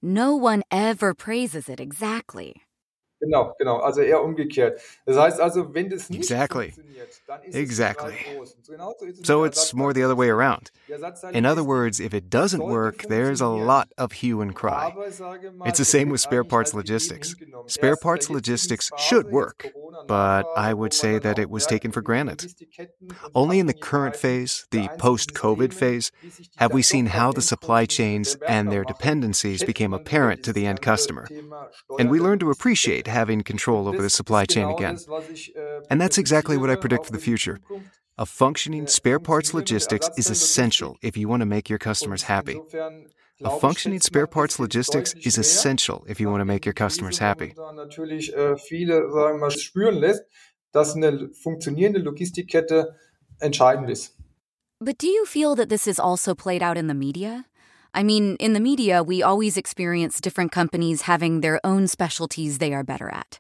No 0.02 0.36
one 0.36 0.64
ever 0.70 1.14
praises 1.14 1.70
it 1.70 1.80
exactly. 1.80 2.62
Genau, 3.20 3.56
genau, 3.58 3.78
also 3.78 4.02
eher 4.02 4.24
umgekehrt. 4.24 4.80
Das 5.06 5.18
heißt 5.18 5.40
also, 5.40 5.74
wenn 5.74 5.90
das 5.90 6.10
nicht 6.10 6.20
exactly. 6.20 6.72
funktioniert, 6.72 7.10
dann 7.28 7.44
ist 7.44 7.56
Exactly. 7.56 8.14
So 9.24 9.44
it's 9.44 9.74
more 9.74 9.94
the 9.94 10.04
other 10.04 10.18
way 10.18 10.30
around. 10.30 10.72
In 11.34 11.46
other 11.46 11.64
words, 11.64 12.00
if 12.00 12.14
it 12.14 12.30
doesn't 12.30 12.64
work, 12.64 13.08
there's 13.08 13.42
a 13.42 13.48
lot 13.48 13.88
of 13.98 14.12
hue 14.14 14.42
and 14.42 14.54
cry. 14.54 14.94
It's 15.66 15.80
the 15.80 15.86
same 15.86 16.10
with 16.10 16.22
spare 16.22 16.44
parts 16.44 16.74
logistics. 16.74 17.36
Spare 17.66 17.96
parts 17.96 18.30
logistics 18.30 18.92
should 18.98 19.32
work, 19.32 19.72
but 20.08 20.46
I 20.56 20.74
would 20.74 20.94
say 20.94 21.18
that 21.18 21.40
it 21.40 21.50
was 21.50 21.66
taken 21.66 21.92
for 21.92 22.02
granted. 22.02 22.54
Only 23.34 23.60
in 23.60 23.66
the 23.66 23.74
current 23.74 24.16
phase, 24.16 24.68
the 24.72 24.90
post 24.98 25.34
COVID 25.34 25.74
phase, 25.74 26.12
have 26.58 26.74
we 26.74 26.82
seen 26.82 27.08
how 27.08 27.32
the 27.32 27.42
supply 27.42 27.86
chains 27.86 28.38
and 28.48 28.72
their 28.72 28.84
dependencies 28.84 29.64
became 29.64 29.94
apparent 29.94 30.44
to 30.44 30.54
the 30.54 30.66
end 30.66 30.82
customer. 30.82 31.28
And 32.00 32.10
we 32.10 32.20
learned 32.20 32.42
to 32.42 32.52
appreciate 32.52 33.07
having 33.08 33.42
control 33.44 33.88
over 33.88 34.02
the 34.02 34.10
supply 34.10 34.46
chain 34.46 34.70
again. 34.70 34.98
Uh, 35.10 35.22
and 35.90 36.00
that's 36.02 36.18
exactly 36.18 36.58
what 36.58 36.70
I 36.70 36.74
uh, 36.74 36.78
predict 36.78 37.06
for 37.06 37.12
the 37.12 37.20
future. 37.20 37.60
A 38.18 38.26
functioning 38.26 38.84
uh, 38.84 38.88
spare 38.88 39.20
parts 39.20 39.54
logistics 39.54 40.10
is 40.18 40.30
essential 40.30 40.98
if 41.02 41.16
you 41.18 41.28
want 41.28 41.42
to 41.42 41.46
make 41.46 41.70
your 41.70 41.80
customers 41.80 42.24
happy. 42.24 42.60
A 43.44 43.60
functioning 43.60 44.00
spare 44.00 44.26
parts 44.26 44.60
logistics 44.60 45.14
is 45.14 45.38
essential 45.38 46.04
if 46.08 46.20
you 46.20 46.28
want 46.30 46.42
to 46.42 46.46
make 46.46 46.66
your 46.66 46.74
customers 46.74 47.20
happy. 47.20 47.54
natürlich 47.76 48.34
äh, 48.36 48.58
viele 48.58 49.12
sagen 49.12 49.36
wir 49.36 49.40
mal, 49.40 49.52
spüren 49.52 49.96
lässt, 49.96 50.24
dass 50.72 50.96
eine 50.96 51.30
funktionierende 51.34 52.00
Logistikkette 52.00 52.96
entscheidend 53.40 53.90
ist. 53.90 54.16
But 54.80 54.98
do 55.00 55.08
you 55.08 55.26
feel 55.26 55.56
that 55.56 55.70
this 55.70 55.88
is 55.88 56.00
also 56.00 56.36
played 56.36 56.64
out 56.64 56.78
in 56.78 56.88
the 56.88 56.96
media? 56.96 57.46
I 57.94 58.04
mean, 58.04 58.36
in 58.40 58.54
the 58.54 58.60
media, 58.60 59.04
we 59.04 59.24
always 59.24 59.58
experience 59.58 60.22
different 60.22 60.52
companies 60.52 61.04
having 61.04 61.42
their 61.42 61.60
own 61.64 61.88
specialties 61.88 62.58
they 62.58 62.74
are 62.74 62.84
better 62.84 63.10
at. 63.10 63.40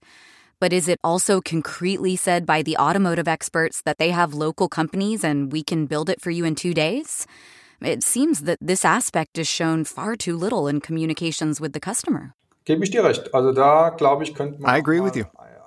But 0.59 0.73
is 0.73 0.87
it 0.87 0.99
also 1.03 1.39
concretely 1.39 2.15
said 2.15 2.45
by 2.45 2.63
the 2.63 2.77
automotive 2.77 3.27
experts 3.27 3.81
that 3.83 3.99
they 3.99 4.09
have 4.09 4.33
local 4.33 4.67
companies 4.67 5.23
and 5.23 5.51
we 5.51 5.63
can 5.63 5.85
build 5.85 6.09
it 6.09 6.19
for 6.19 6.31
you 6.31 6.45
in 6.45 6.55
two 6.55 6.73
days? 6.73 7.27
It 7.79 8.01
seems 8.01 8.41
that 8.41 8.57
this 8.59 8.83
aspect 8.83 9.37
is 9.37 9.47
shown 9.47 9.85
far 9.85 10.15
too 10.15 10.35
little 10.35 10.67
in 10.67 10.81
communications 10.81 11.61
with 11.61 11.73
the 11.73 11.79
customer. 11.79 12.33
Gebe 12.65 12.83
ich 12.83 12.89
dir 12.89 13.03
recht. 13.03 13.33
Also 13.33 13.53
da 13.53 13.89
glaube 13.89 14.23
ich, 14.23 14.33
könnte 14.33 14.59
man 14.59 14.73
I 14.73 14.77
agree 14.77 14.99
with 14.99 15.15
you. 15.15 15.25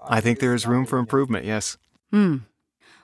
I 0.08 0.20
think 0.20 0.40
there 0.40 0.54
is 0.54 0.66
room 0.66 0.86
for 0.86 0.98
improvement, 0.98 1.44
yes. 1.44 1.78
Hmm. 2.10 2.38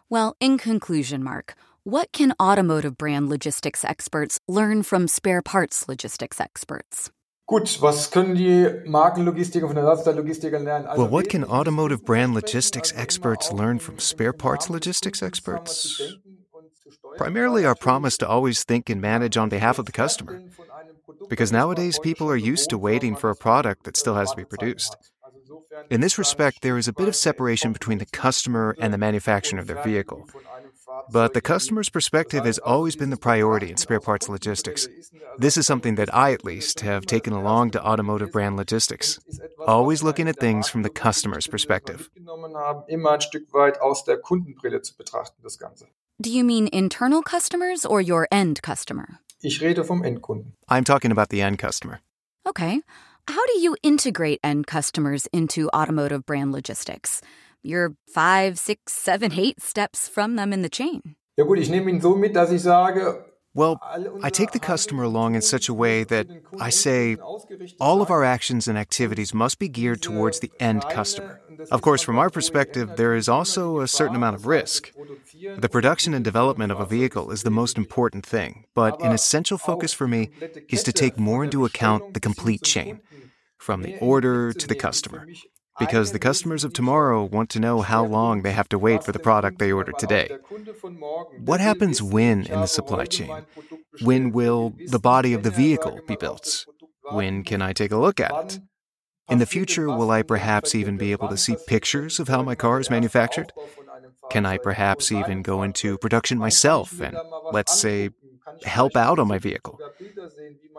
Well, 0.09 0.37
in 0.41 0.59
conclusion, 0.59 1.23
Mark, 1.23 1.55
what 1.87 2.11
can 2.13 2.33
automotive 2.41 2.99
brand 2.99 3.29
logistics 3.29 3.85
experts 3.85 4.41
learn 4.49 4.83
from 4.83 5.07
spare 5.07 5.41
parts 5.41 5.89
logistics 5.89 6.41
experts? 6.41 7.13
Gut, 7.47 7.79
was 7.81 8.11
können 8.11 8.35
die 8.35 8.67
Markenlogistiker 8.89 9.69
von 9.69 9.77
der 9.77 9.85
lernen? 9.85 10.89
Well, 10.97 11.09
what 11.09 11.29
can 11.29 11.45
automotive 11.45 12.05
brand 12.05 12.35
logistics 12.35 12.93
experts 12.97 13.53
learn 13.53 13.79
from 13.79 14.01
spare 14.01 14.33
parts 14.33 14.69
logistics 14.69 15.21
des 15.21 15.31
Kunden, 15.45 15.45
sagen 15.45 15.55
wir, 15.55 15.61
experts? 15.63 15.83
zu 15.97 16.03
denken 16.03 16.47
und 16.51 16.77
zu 16.77 16.91
steuern, 16.91 17.17
Primarily, 17.19 17.65
our 17.65 17.77
promise 17.77 18.19
to 18.19 18.27
always 18.29 18.65
think 18.65 18.91
and 18.91 19.01
manage 19.01 19.37
on 19.37 19.49
behalf 19.49 19.79
of 19.79 19.87
the 19.87 19.93
customer. 19.93 20.41
Fertigen 20.41 20.51
von 20.57 20.67
einem 20.73 20.97
Produkt, 21.05 21.29
Because 21.29 21.53
nowadays, 21.53 22.01
people 22.01 22.27
are 22.29 22.37
used 22.37 22.69
to 22.71 22.77
waiting 22.79 23.15
for 23.15 23.31
a 23.31 23.37
product 23.37 23.85
that 23.85 23.97
still 23.97 24.17
has 24.17 24.31
to 24.31 24.37
be 24.37 24.45
produced. 24.45 24.97
hat. 24.97 25.13
Also 25.23 25.39
insofern 25.39 25.87
In 25.89 26.01
this 26.01 26.19
respect, 26.19 26.63
there 26.63 26.77
is 26.79 26.89
a 26.89 26.93
bit 26.93 27.07
of 27.07 27.15
separation 27.15 27.73
between 27.73 27.99
the 27.99 28.07
customer 28.07 28.75
and 28.81 28.93
the 28.93 28.99
manufacturing 28.99 29.61
of 29.61 29.69
their 29.69 29.81
vehicle. 29.85 30.27
Fertigung 30.97 31.13
von 31.13 31.21
einem 31.21 31.33
But 31.33 31.35
the 31.35 31.41
customer's 31.41 31.89
perspective 31.89 32.45
has 32.45 32.59
always 32.59 32.97
been 32.97 33.11
the 33.11 33.17
priority 33.17 33.71
in 33.71 33.77
spare 33.77 34.01
parts 34.01 34.29
logistics. 34.29 34.89
This 35.39 35.57
is 35.57 35.67
something 35.67 35.97
that 35.97 36.09
I, 36.15 36.33
at 36.33 36.45
least, 36.45 36.81
have 36.81 37.07
taken 37.07 37.33
along 37.33 37.71
to 37.73 37.85
automotive 37.85 38.33
brand 38.33 38.57
logistics. 38.57 39.21
Always 39.67 40.03
looking 40.03 40.29
at 40.29 40.39
things 40.39 40.69
from 40.69 40.83
the 40.83 40.91
customer's 40.91 41.47
perspective. 41.47 42.09
mitgenommen 42.27 42.57
haben, 42.57 42.85
immer 42.89 43.13
ein 43.13 43.21
Stück 43.21 43.53
weit 43.53 43.81
aus 43.81 44.05
der 44.05 44.19
Kundenbrille 44.19 44.83
zu 44.83 44.97
betrachten, 44.97 45.43
das 45.43 45.59
Ganze. 45.59 45.87
Do 46.21 46.31
you 46.31 46.45
mean 46.45 46.67
internal 46.69 47.23
customers 47.23 47.85
or 47.85 48.01
your 48.01 48.27
end 48.31 48.63
customer? 48.63 49.21
Ich 49.43 49.61
rede 49.61 49.85
vom 49.85 50.03
Endkunden. 50.03 50.55
I'm 50.69 50.85
talking 50.85 51.13
about 51.13 51.29
the 51.31 51.43
end 51.43 51.59
customer. 51.59 52.01
Okay. 52.47 52.81
How 53.29 53.45
do 53.47 53.59
you 53.59 53.77
integrate 53.83 54.39
end 54.43 54.67
customers 54.67 55.27
into 55.33 55.69
automotive 55.75 56.25
brand 56.25 56.53
logistics? 56.53 57.21
You're 57.67 57.95
five, 58.07 58.59
six, 58.59 58.93
seven, 58.93 59.33
eight 59.33 59.61
steps 59.61 60.09
from 60.09 60.37
them 60.37 60.53
in 60.53 60.63
the 60.63 60.69
chain. 60.69 61.17
Ja 61.37 61.45
gut, 61.45 61.59
ich 61.59 61.69
nehme 61.69 61.91
ihn 61.91 62.01
so 62.01 62.15
mit, 62.15 62.35
dass 62.35 62.53
ich 62.53 62.63
sage, 62.63 63.25
Well, 63.55 63.81
I 64.23 64.29
take 64.29 64.53
the 64.53 64.61
customer 64.61 65.03
along 65.05 65.35
in 65.35 65.41
such 65.41 65.71
a 65.71 65.75
way 65.75 66.05
that 66.05 66.27
I 66.61 66.69
say 66.69 67.17
all 67.81 68.03
of 68.03 68.11
our 68.11 68.23
actions 68.23 68.69
and 68.69 68.77
activities 68.77 69.33
must 69.33 69.59
be 69.59 69.67
geared 69.67 70.03
towards 70.03 70.41
the 70.41 70.53
end 70.61 70.85
customer. 70.91 71.41
Of 71.71 71.81
course, 71.81 72.03
from 72.03 72.19
our 72.19 72.29
perspective, 72.29 72.97
there 72.97 73.15
is 73.15 73.31
also 73.31 73.81
a 73.81 73.89
certain 73.89 74.15
amount 74.15 74.37
of 74.37 74.47
risk. 74.47 74.93
The 75.59 75.71
production 75.71 76.13
and 76.13 76.23
development 76.23 76.71
of 76.71 76.81
a 76.81 76.85
vehicle 76.85 77.31
is 77.31 77.45
the 77.45 77.51
most 77.51 77.79
important 77.79 78.27
thing, 78.27 78.67
but 78.75 79.01
an 79.03 79.13
essential 79.13 79.57
focus 79.57 79.95
for 79.95 80.07
me 80.07 80.29
is 80.69 80.83
to 80.83 80.93
take 80.93 81.19
more 81.19 81.43
into 81.43 81.65
account 81.65 82.13
the 82.13 82.21
complete 82.21 82.63
chain, 82.63 83.01
from 83.57 83.81
the 83.81 83.99
order 84.01 84.53
to 84.53 84.69
the 84.69 84.75
customer. 84.75 85.27
Because 85.79 86.13
the 86.13 86.19
customers 86.19 86.65
of 86.65 86.73
tomorrow 86.73 87.25
want 87.25 87.51
to 87.51 87.61
know 87.61 87.83
how 87.83 88.05
long 88.05 88.43
they 88.43 88.53
have 88.53 88.69
to 88.71 88.79
wait 88.79 89.05
for 89.05 89.13
the 89.13 89.19
product 89.19 89.59
they 89.59 89.73
ordered 89.73 89.99
today. 89.99 90.29
What 91.39 91.61
happens 91.61 92.03
when 92.03 92.47
in 92.47 92.61
the 92.61 92.67
supply 92.67 93.05
chain? 93.05 93.45
When 94.01 94.33
will 94.33 94.75
the 94.87 94.99
body 94.99 95.35
of 95.35 95.43
the 95.43 95.51
vehicle 95.51 96.01
be 96.07 96.17
built? 96.17 96.65
When 97.11 97.45
can 97.45 97.61
I 97.61 97.73
take 97.73 97.93
a 97.93 97.99
look 97.99 98.21
at 98.21 98.33
it? 98.55 98.61
In 99.29 99.39
the 99.39 99.47
future, 99.47 99.89
will 99.89 100.11
I 100.11 100.23
perhaps 100.23 100.75
even 100.75 100.97
be 100.97 101.13
able 101.13 101.29
to 101.29 101.37
see 101.37 101.57
pictures 101.67 102.21
of 102.21 102.29
how 102.29 102.43
my 102.43 102.55
car 102.55 102.81
is 102.81 102.91
manufactured? 102.91 103.53
Can 104.31 104.47
I 104.47 104.57
perhaps 104.57 105.13
even 105.13 105.43
go 105.43 105.63
into 105.63 105.99
production 105.99 106.39
myself 106.39 107.01
and, 107.01 107.17
let's 107.53 107.79
say, 107.79 108.11
help 108.65 108.97
out 108.97 109.19
on 109.19 109.29
my 109.29 109.39
vehicle? 109.39 109.79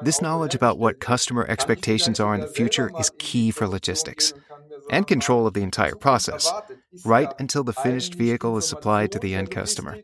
This 0.01 0.21
knowledge 0.21 0.55
about 0.55 0.79
what 0.79 0.99
customer 0.99 1.45
expectations 1.47 2.19
are 2.19 2.33
in 2.33 2.41
the 2.41 2.47
future 2.47 2.91
is 2.99 3.11
key 3.19 3.51
for 3.51 3.67
logistics 3.67 4.33
and 4.89 5.07
control 5.07 5.47
of 5.47 5.53
the 5.53 5.63
entire 5.63 5.95
process, 5.95 6.51
right 7.05 7.33
until 7.39 7.63
the 7.63 7.73
finished 7.73 8.15
vehicle 8.15 8.57
is 8.57 8.67
supplied 8.67 9.11
to 9.11 9.19
the 9.19 9.35
end 9.35 9.51
customer. 9.51 9.97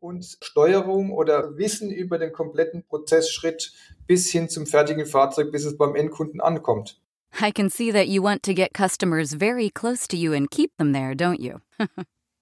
Und 0.00 0.24
Steuerung 0.42 1.10
oder 1.10 1.56
Wissen 1.56 1.90
über 1.90 2.18
den 2.18 2.32
kompletten 2.32 2.84
Prozessschritt 2.86 3.72
bis 4.06 4.30
hin 4.30 4.48
zum 4.48 4.66
fertigen 4.66 5.06
Fahrzeug, 5.06 5.50
bis 5.50 5.64
es 5.64 5.76
beim 5.76 5.96
Endkunden 5.96 6.40
ankommt. 6.40 7.00
I 7.40 7.50
can 7.50 7.68
see 7.68 7.90
that 7.92 8.08
you 8.08 8.22
want 8.22 8.42
to 8.44 8.54
get 8.54 8.72
customers 8.72 9.34
very 9.34 9.68
close 9.68 10.06
to 10.08 10.16
you 10.16 10.32
and 10.32 10.50
keep 10.50 10.70
them 10.78 10.92
there, 10.92 11.14
don't 11.14 11.40
you? 11.40 11.60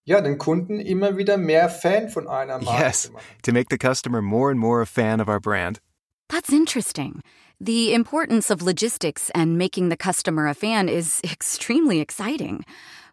ja, 0.04 0.20
den 0.20 0.38
Kunden 0.38 0.78
immer 0.78 1.16
wieder 1.16 1.36
mehr 1.36 1.68
Fan 1.68 2.08
von 2.08 2.28
einer 2.28 2.58
Marke 2.60 2.82
Yes, 2.82 3.10
to 3.42 3.52
make 3.52 3.68
the 3.70 3.78
customer 3.78 4.20
more 4.20 4.50
and 4.50 4.60
more 4.60 4.82
a 4.82 4.86
fan 4.86 5.20
of 5.20 5.28
our 5.28 5.40
brand. 5.40 5.80
That's 6.28 6.52
interesting. 6.52 7.20
The 7.60 7.94
importance 7.94 8.50
of 8.50 8.62
logistics 8.62 9.30
and 9.34 9.56
making 9.56 9.88
the 9.88 9.96
customer 9.96 10.48
a 10.48 10.54
fan 10.54 10.88
is 10.88 11.20
extremely 11.24 12.00
exciting. 12.00 12.64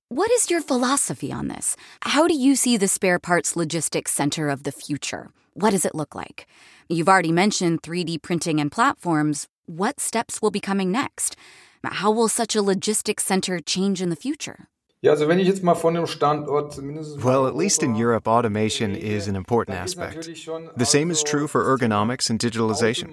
What 0.10 0.32
is 0.32 0.50
your 0.50 0.62
philosophy 0.62 1.32
on 1.32 1.48
this? 1.48 1.78
How 2.02 2.28
do 2.28 2.34
you 2.34 2.56
see 2.56 2.76
the 2.76 2.88
spare 2.88 3.20
parts 3.20 3.56
logistics 3.56 4.12
center 4.12 4.50
of 4.50 4.64
the 4.64 4.72
future? 4.72 5.30
What 5.54 5.70
does 5.72 5.86
it 5.86 5.96
look 5.96 6.16
like? 6.16 6.48
You've 6.90 7.08
already 7.08 7.32
mentioned 7.32 7.84
3D 7.84 8.22
printing 8.22 8.60
and 8.60 8.72
platforms. 8.72 9.48
What 9.68 10.00
steps 10.00 10.42
will 10.42 10.52
be 10.52 10.60
coming 10.60 10.92
next? 10.92 11.36
How 11.84 12.12
will 12.12 12.28
such 12.28 12.56
a 12.56 12.62
logistics 12.62 13.26
center 13.26 13.60
change 13.60 14.02
in 14.02 14.10
the 14.10 14.16
future? 14.16 14.68
Ja, 15.04 15.14
also 15.14 15.28
wenn 15.28 15.40
ich 15.40 15.48
jetzt 15.48 15.64
mal 15.64 15.74
von 15.74 15.96
dem 15.96 16.06
Standort 16.06 16.74
zumindest 16.74 17.24
Well, 17.24 17.48
at 17.48 17.56
least 17.56 17.82
in 17.82 17.96
Europe, 17.96 18.28
automation 18.30 18.94
is 18.94 19.28
an 19.28 19.36
important 19.36 19.76
aspect. 19.76 20.30
The 20.78 20.86
same 20.86 21.10
is 21.10 21.24
true 21.24 21.48
for 21.48 21.64
ergonomics 21.64 22.30
and 22.30 22.40
digitalization. 22.40 23.10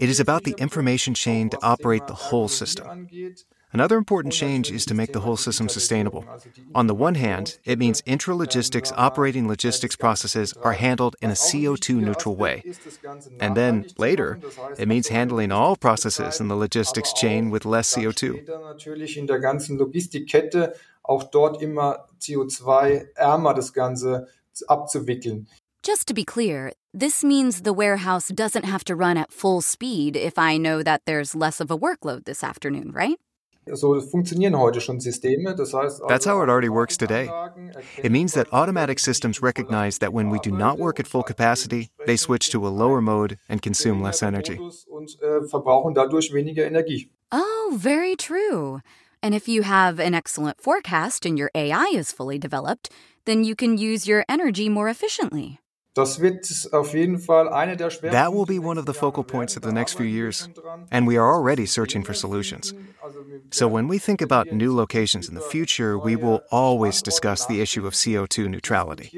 It 0.00 0.08
is 0.08 0.18
about 0.18 0.44
the 0.44 0.54
information 0.56 1.12
chain 1.14 1.50
to 1.50 1.58
operate 1.60 2.06
the 2.06 2.30
whole 2.30 2.48
system. 2.48 3.06
Another 3.74 3.98
important 3.98 4.32
change 4.32 4.70
is 4.70 4.86
to 4.86 4.94
make 4.94 5.12
the 5.12 5.20
whole 5.20 5.36
system 5.36 5.68
sustainable. 5.68 6.24
On 6.76 6.86
the 6.86 6.94
one 6.94 7.16
hand, 7.16 7.58
it 7.64 7.76
means 7.76 8.02
intralogistics 8.02 8.92
operating 8.96 9.48
logistics 9.48 9.96
processes 9.96 10.54
are 10.62 10.74
handled 10.74 11.16
in 11.20 11.30
a 11.30 11.34
CO2 11.34 11.96
neutral 11.96 12.36
way. 12.36 12.62
And 13.40 13.56
then 13.56 13.86
later, 13.98 14.38
it 14.78 14.86
means 14.86 15.08
handling 15.08 15.50
all 15.50 15.74
processes 15.74 16.40
in 16.40 16.46
the 16.46 16.54
logistics 16.54 17.12
chain 17.12 17.50
with 17.50 17.64
less 17.64 17.92
CO2. 17.92 18.46
Natürlich 21.08 21.62
in 21.62 21.74
der 21.74 21.84
ganzen 21.84 21.94
Logistikkette 21.94 22.04
auch 22.04 22.04
dort 22.04 22.06
immer 22.06 22.08
CO2-ärmer 22.20 23.54
das 23.54 23.72
Ganze 23.72 24.28
abzuwickeln. 24.66 25.48
Just 25.86 26.06
to 26.08 26.14
be 26.14 26.24
clear, 26.24 26.72
this 26.98 27.22
means 27.22 27.62
the 27.62 27.74
warehouse 27.74 28.32
doesn't 28.32 28.64
have 28.64 28.84
to 28.84 28.94
run 28.94 29.18
at 29.18 29.30
full 29.30 29.60
speed 29.60 30.16
if 30.16 30.38
I 30.38 30.56
know 30.56 30.82
that 30.82 31.02
there's 31.04 31.34
less 31.34 31.60
of 31.60 31.70
a 31.70 31.76
workload 31.76 32.24
this 32.24 32.42
afternoon, 32.42 32.90
right? 32.92 33.18
So 33.72 33.98
funktionieren 34.00 34.58
heute 34.58 34.80
schon 34.80 35.00
Systeme. 35.00 35.54
Das 35.54 35.72
heißt, 35.72 36.02
That's 36.08 36.26
how 36.26 36.42
it 36.42 36.48
already 36.48 36.68
works 36.68 36.96
today. 36.96 37.30
It 38.02 38.12
means 38.12 38.32
that 38.34 38.52
automatic 38.52 38.98
systems 38.98 39.42
recognize 39.42 39.98
that 39.98 40.12
when 40.12 40.30
we 40.30 40.38
do 40.38 40.50
not 40.50 40.78
work 40.78 41.00
at 41.00 41.06
full 41.06 41.22
capacity, 41.22 41.88
they 42.06 42.16
switch 42.16 42.50
to 42.50 42.66
a 42.66 42.68
lower 42.68 43.00
mode 43.00 43.38
and 43.48 43.62
consume 43.62 44.02
less 44.02 44.22
energy. 44.22 44.58
Und 44.90 45.18
äh, 45.22 45.46
verbrauchen 45.48 45.94
dadurch 45.94 46.32
weniger 46.32 46.66
Energie. 46.66 47.10
Oh, 47.30 47.74
very 47.76 48.16
true. 48.16 48.80
And 49.24 49.34
if 49.34 49.48
you 49.48 49.62
have 49.62 50.00
an 50.00 50.12
excellent 50.12 50.60
forecast 50.60 51.24
and 51.24 51.38
your 51.38 51.50
AI 51.54 51.90
is 51.94 52.12
fully 52.12 52.38
developed, 52.38 52.90
then 53.24 53.42
you 53.42 53.56
can 53.56 53.78
use 53.78 54.06
your 54.06 54.22
energy 54.28 54.68
more 54.68 54.90
efficiently. 54.90 55.60
Das 55.94 56.20
wird 56.20 56.44
auf 56.72 56.92
jeden 56.92 57.18
Fall 57.18 57.48
eine 57.48 57.74
der 57.74 57.88
Schwerpunkte. 57.88 58.10
That 58.10 58.34
will 58.34 58.44
be 58.44 58.58
one 58.58 58.76
of 58.76 58.84
the 58.84 58.92
focal 58.92 59.24
points 59.24 59.56
of 59.56 59.62
the 59.62 59.72
next 59.72 59.94
few 59.94 60.04
years, 60.04 60.48
and 60.90 61.06
we 61.06 61.16
are 61.16 61.32
already 61.32 61.64
searching 61.64 62.04
for 62.04 62.12
solutions. 62.12 62.74
So, 63.50 63.66
when 63.66 63.88
we 63.88 63.98
think 63.98 64.20
about 64.20 64.52
new 64.52 64.74
locations 64.74 65.28
in 65.28 65.34
the 65.34 65.40
future, 65.40 65.96
we 65.96 66.16
will 66.16 66.42
always 66.50 67.00
discuss 67.00 67.46
the 67.46 67.62
issue 67.62 67.86
of 67.86 67.94
CO2 67.94 68.48
neutrality. 68.50 69.10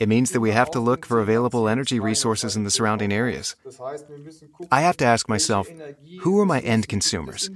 It 0.00 0.08
means 0.08 0.30
that 0.32 0.40
we 0.40 0.50
have 0.52 0.70
to 0.70 0.80
look 0.80 1.04
for 1.04 1.20
available 1.20 1.68
energy 1.68 2.00
resources 2.00 2.56
in 2.56 2.64
the 2.64 2.70
surrounding 2.70 3.12
areas. 3.12 3.54
I 4.70 4.80
have 4.80 4.96
to 4.96 5.04
ask 5.04 5.28
myself 5.28 5.74
who 6.22 6.40
are 6.40 6.46
my 6.46 6.60
end 6.60 6.88
consumers? 6.88 7.50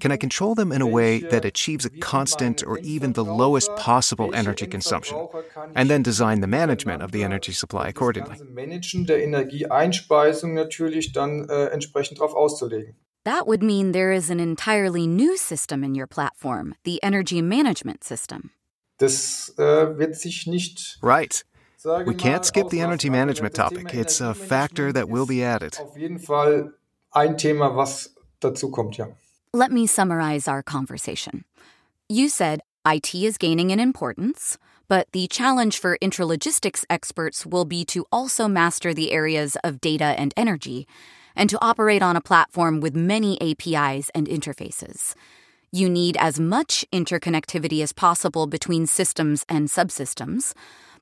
Can 0.00 0.10
I 0.10 0.16
control 0.16 0.56
them 0.56 0.72
in 0.72 0.82
a 0.82 0.88
way 0.88 1.20
that 1.30 1.44
achieves 1.44 1.84
a 1.84 1.90
constant 2.00 2.64
or 2.66 2.80
even 2.82 3.12
the 3.12 3.24
lowest 3.24 3.70
possible 3.76 4.32
energy 4.34 4.66
consumption? 4.66 5.28
And 5.76 5.88
then 5.88 6.02
design 6.02 6.40
the 6.40 6.48
management 6.48 7.02
of 7.02 7.12
the 7.12 7.22
energy 7.22 7.52
supply 7.52 7.88
accordingly. 7.88 8.36
Managen 8.52 9.06
der 9.06 9.22
Energieeinspeisung 9.22 10.54
natürlich 10.54 11.12
dann 11.12 11.48
entsprechend 11.48 12.18
darauf 12.18 12.34
auszulegen. 12.34 12.96
That 13.24 13.46
would 13.46 13.62
mean 13.62 13.92
there 13.92 14.12
is 14.12 14.30
an 14.30 14.40
entirely 14.40 15.06
new 15.06 15.36
system 15.36 15.82
in 15.84 15.94
your 15.94 16.06
platform, 16.08 16.74
the 16.84 16.98
energy 17.02 17.40
management 17.40 18.04
system. 18.04 18.50
Das 18.98 19.52
wird 19.56 20.16
sich 20.16 20.46
nicht 20.46 20.98
Right. 21.02 21.44
We 21.84 22.14
can't 22.14 22.44
skip 22.44 22.70
the 22.70 22.80
energy 22.80 23.10
management 23.10 23.54
topic. 23.54 23.94
It's 23.94 24.20
a 24.20 24.34
factor 24.34 24.92
that 24.92 25.08
will 25.08 25.26
be 25.26 25.42
added. 25.42 25.76
Auf 25.78 25.96
jeden 25.96 26.18
Fall 26.18 26.70
ein 27.14 27.36
Thema, 27.36 27.70
was 27.74 28.10
dazu 28.40 28.70
kommt, 28.70 28.96
ja. 28.96 29.06
Let 29.52 29.70
me 29.70 29.86
summarize 29.86 30.48
our 30.48 30.62
conversation. 30.62 31.44
You 32.08 32.28
said 32.28 32.60
IT 32.86 33.14
is 33.14 33.38
gaining 33.38 33.70
in 33.70 33.80
importance, 33.80 34.58
but 34.88 35.06
the 35.12 35.26
challenge 35.28 35.78
for 35.78 35.96
intralogistics 36.02 36.84
experts 36.90 37.46
will 37.46 37.64
be 37.64 37.84
to 37.86 38.04
also 38.10 38.48
master 38.48 38.92
the 38.92 39.12
areas 39.12 39.56
of 39.62 39.80
data 39.80 40.14
and 40.18 40.34
energy, 40.36 40.86
and 41.36 41.48
to 41.50 41.58
operate 41.62 42.02
on 42.02 42.16
a 42.16 42.20
platform 42.20 42.80
with 42.80 42.94
many 42.94 43.40
APIs 43.40 44.10
and 44.14 44.26
interfaces. 44.26 45.14
You 45.70 45.88
need 45.88 46.16
as 46.18 46.38
much 46.38 46.84
interconnectivity 46.92 47.82
as 47.82 47.92
possible 47.92 48.46
between 48.46 48.86
systems 48.86 49.44
and 49.48 49.68
subsystems, 49.68 50.52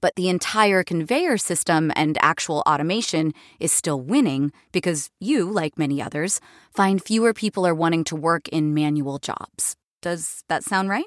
but 0.02 0.14
the 0.16 0.28
entire 0.28 0.84
conveyor 0.84 1.38
system 1.38 1.90
and 1.96 2.18
actual 2.20 2.62
automation 2.66 3.32
is 3.58 3.72
still 3.72 4.02
winning 4.02 4.52
because 4.72 5.08
you, 5.20 5.48
like 5.50 5.78
many 5.78 6.02
others, 6.02 6.40
find 6.74 7.02
fewer 7.02 7.32
people 7.32 7.66
are 7.66 7.74
wanting 7.74 8.04
to 8.04 8.16
work 8.16 8.48
in 8.48 8.74
manual 8.74 9.18
jobs. 9.18 9.76
Does 10.02 10.44
that 10.48 10.64
sound 10.64 10.90
right? 10.90 11.06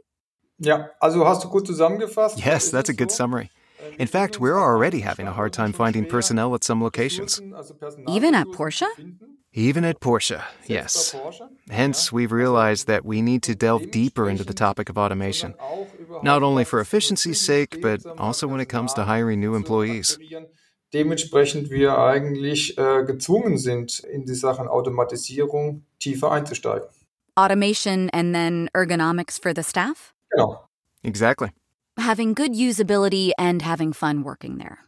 Ja, 0.58 0.86
also 1.02 1.24
hast 1.26 1.44
du 1.44 1.50
gut 1.50 1.68
zusammengefasst. 1.68 2.44
Yes, 2.44 2.72
that's 2.72 2.90
a 2.90 2.94
good 2.94 3.12
summary. 3.12 3.52
In 4.00 4.08
fact, 4.08 4.40
we're 4.40 4.58
already 4.60 5.02
having 5.02 5.28
a 5.28 5.34
hard 5.34 5.54
time 5.54 5.74
finding 5.74 6.06
personnel 6.06 6.56
at 6.56 6.64
some 6.64 6.82
locations. 6.82 7.42
Even 8.08 8.34
at 8.34 8.48
Porsche? 8.52 8.88
Even 9.54 9.86
at 9.86 10.00
Porsche, 10.00 10.42
yes. 10.68 11.16
Hence, 11.70 12.12
we've 12.12 12.32
realized 12.32 12.88
that 12.88 13.06
we 13.06 13.22
need 13.22 13.42
to 13.44 13.56
delve 13.56 13.90
deeper 13.90 14.30
into 14.30 14.44
the 14.44 14.54
topic 14.54 14.90
of 14.90 14.98
automation, 14.98 15.56
not 16.24 16.44
only 16.44 16.66
for 16.66 16.80
efficiency's 16.80 17.40
sake, 17.40 17.82
but 17.82 18.06
also 18.18 18.48
when 18.48 18.60
it 18.60 18.70
comes 18.70 18.94
to 18.94 19.04
hiring 19.06 19.40
new 19.40 19.56
employees. 19.56 20.18
Dementsprechend 20.94 21.70
wir 21.70 21.98
eigentlich 21.98 22.78
äh, 22.78 23.04
gezwungen 23.04 23.58
sind, 23.58 24.00
in 24.00 24.26
die 24.26 24.36
Sachen 24.36 24.68
Automatisierung 24.68 25.84
tiefer 26.00 26.32
einzusteigen. 26.32 26.88
Automation 27.36 28.10
and 28.12 28.34
then 28.34 28.70
ergonomics 28.74 29.38
for 29.38 29.54
the 29.54 29.64
staff? 29.64 30.14
Genau. 30.32 30.70
Exactly. 31.04 31.50
Having 31.98 32.34
good 32.34 32.54
usability 32.54 33.32
and 33.38 33.62
having 33.62 33.94
fun 33.94 34.24
working 34.24 34.58
there. 34.58 34.86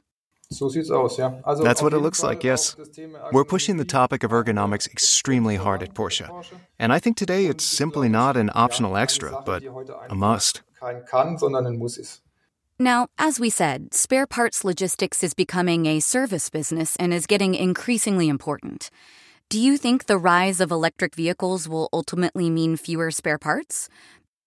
So 0.50 0.70
sieht's 0.70 0.90
aus, 0.90 1.18
ja. 1.18 1.40
Also 1.44 1.64
That's 1.64 1.82
what 1.82 1.94
it 1.94 2.00
looks 2.00 2.22
Fall 2.22 2.30
like, 2.30 2.44
yes. 2.44 2.74
auch 2.74 2.78
das 2.78 2.92
Thema 2.92 3.30
We're 3.32 3.44
pushing 3.44 3.78
the 3.78 3.86
topic 3.86 4.24
of 4.24 4.32
ergonomics 4.32 4.88
extremely 4.88 5.58
hard 5.58 5.84
at 5.84 5.94
Porsche. 5.94 6.30
And 6.80 6.94
I 6.94 7.00
think 7.00 7.18
today 7.18 7.48
it's 7.48 7.66
simply 7.66 8.08
not 8.08 8.38
an 8.38 8.50
optional 8.54 8.96
extra, 8.96 9.42
but 9.46 9.64
a 10.10 10.16
must. 10.16 10.62
Kein 10.80 11.06
kann, 11.06 11.38
sondern 11.38 11.66
ein 11.66 11.78
Muss 11.78 11.98
ist. 11.98 12.24
Now, 12.80 13.08
as 13.18 13.40
we 13.40 13.50
said, 13.50 13.94
spare 13.94 14.28
parts 14.28 14.64
logistics 14.64 15.24
is 15.24 15.34
becoming 15.34 15.88
a 15.88 16.00
service 16.00 16.50
business 16.50 16.96
and 16.98 17.12
is 17.12 17.26
getting 17.26 17.56
increasingly 17.56 18.30
important. 18.30 18.92
Do 19.50 19.60
you 19.60 19.78
think 19.78 20.06
the 20.06 20.18
rise 20.18 20.60
of 20.60 20.72
electric 20.72 21.16
vehicles 21.16 21.68
will 21.68 21.90
ultimately 21.92 22.50
mean 22.52 22.78
fewer 22.78 23.10
spare 23.10 23.40
parts? 23.40 23.90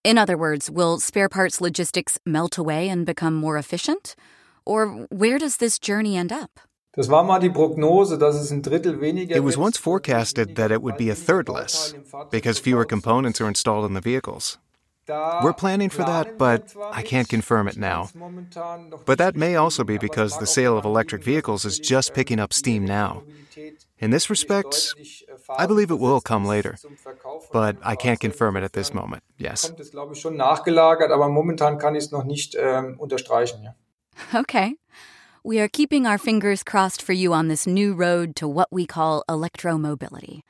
In 0.05 0.16
other 0.16 0.37
words, 0.37 0.71
will 0.71 1.01
spare 1.01 1.29
parts 1.29 1.61
logistics 1.61 2.19
melt 2.25 2.57
away 2.57 2.88
and 2.88 3.05
become 3.05 3.35
more 3.35 3.59
efficient? 3.59 4.14
Or 4.64 5.07
where 5.11 5.38
does 5.38 5.57
this 5.57 5.79
journey 5.79 6.16
end 6.16 6.33
up? 6.33 6.61
Das 6.93 7.09
war 7.09 7.25
mal 7.25 7.40
die 7.40 7.51
Prognose, 7.51 8.19
dass 8.19 8.37
es 8.37 8.51
ein 8.51 8.62
Drittel 8.62 9.01
weniger 9.01 9.37
It 9.37 9.45
was 9.45 9.57
once 9.57 9.77
forecasted 9.77 10.57
that 10.57 10.71
it 10.71 10.83
would 10.83 10.97
be 10.97 11.09
a 11.09 11.14
third 11.14 11.49
less 11.49 11.95
because 12.31 12.59
fewer 12.59 12.85
components 12.85 13.40
are 13.40 13.49
installed 13.49 13.87
in 13.87 13.95
the 13.95 14.01
vehicles. 14.01 14.59
Da 15.07 15.43
We're 15.43 15.53
planning 15.55 15.91
for 15.91 16.05
that, 16.05 16.39
but 16.39 16.75
I 16.93 17.03
can't 17.03 17.29
confirm 17.29 17.67
it 17.69 17.77
now. 17.77 18.05
ist 18.05 18.15
momentan 18.15 18.91
noch 18.91 19.05
But 19.05 19.19
that 19.19 19.35
may 19.35 19.57
also 19.57 19.83
be 19.85 19.99
because 19.99 20.39
the 20.39 20.47
sale 20.47 20.77
of 20.77 20.85
electric 20.85 21.25
vehicles 21.25 21.65
is 21.65 21.79
just 21.81 22.15
picking 22.15 22.39
up 22.39 22.53
steam 22.53 22.85
now. 22.85 23.23
In 23.99 24.11
this 24.11 24.31
respect, 24.31 24.95
I 25.59 25.67
believe 25.67 25.91
it 25.91 25.99
will 25.99 26.21
come 26.21 26.47
later. 26.47 26.77
but 27.53 27.77
I 27.83 27.97
can't 27.97 28.21
confirm 28.21 28.57
it 28.57 28.63
at 28.63 28.73
this 28.73 28.95
moment. 28.95 29.23
Yes. 29.37 29.67
Kommt 29.67 29.81
es, 29.81 29.91
glaube 29.91 30.15
ich, 30.15 30.21
schon 30.21 30.37
nachgelagert, 30.37 31.11
aber 31.11 31.29
momentan 31.29 31.79
kann 31.79 31.95
ich 31.95 32.05
es 32.05 32.11
noch 32.11 32.25
nicht 32.25 32.57
ähm, 32.59 32.97
unterstreichen. 32.99 33.63
Ja. 33.63 33.75
Okay. 34.41 34.77
We 35.43 35.59
are 35.59 35.69
keeping 35.69 36.07
our 36.07 36.19
fingers 36.19 36.63
crossed 36.63 37.01
for 37.03 37.15
you 37.15 37.33
on 37.33 37.49
this 37.49 37.67
new 37.67 37.95
road 37.95 38.37
to 38.37 38.47
what 38.47 38.69
we 38.71 38.87
call 38.87 39.25
electromobility. 39.29 40.43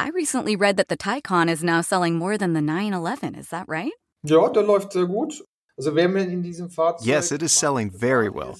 I 0.00 0.08
recently 0.14 0.56
read 0.56 0.78
that 0.78 0.88
the 0.88 0.96
Taycan 0.96 1.50
is 1.50 1.62
now 1.62 1.82
selling 1.82 2.16
more 2.16 2.38
than 2.38 2.54
the 2.54 2.62
911. 2.62 3.34
Is 3.34 3.50
that 3.50 3.68
right? 3.68 3.92
Ja, 4.24 4.48
der 4.48 4.62
läuft 4.62 4.94
sehr 4.94 5.06
gut. 5.06 5.34
Also 5.76 5.94
wer 5.94 6.08
mir 6.08 6.22
in 6.22 6.42
diesem 6.42 6.70
Fahrzeug 6.70 7.06
Yes, 7.06 7.30
it 7.30 7.42
is 7.42 7.52
selling 7.52 7.90
very 7.90 8.30
well. 8.30 8.56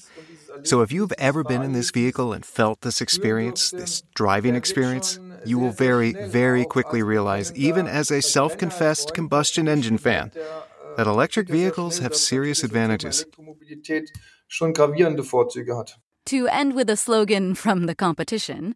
So 0.63 0.81
if 0.81 0.91
you've 0.91 1.13
ever 1.17 1.43
been 1.43 1.63
in 1.63 1.73
this 1.73 1.89
vehicle 1.89 2.31
and 2.31 2.45
felt 2.45 2.81
this 2.81 3.01
experience, 3.01 3.71
this 3.71 4.03
driving 4.13 4.53
experience, 4.53 5.19
you 5.43 5.57
will 5.57 5.71
very, 5.71 6.13
very 6.13 6.63
quickly 6.63 7.01
realize, 7.01 7.51
even 7.55 7.87
as 7.87 8.11
a 8.11 8.21
self 8.21 8.55
confessed 8.55 9.15
combustion 9.15 9.67
engine 9.67 9.97
fan, 9.97 10.31
that 10.95 11.07
electric 11.07 11.49
vehicles 11.49 11.97
have 11.99 12.13
serious 12.13 12.63
advantages. 12.63 13.25
schon 14.47 14.73
gravierende 14.73 15.23
Vorzüge 15.23 15.75
hat. 15.75 15.97
To 16.25 16.47
end 16.47 16.75
with 16.75 16.89
a 16.89 16.97
slogan 16.97 17.55
from 17.55 17.87
the 17.87 17.95
competition, 17.95 18.75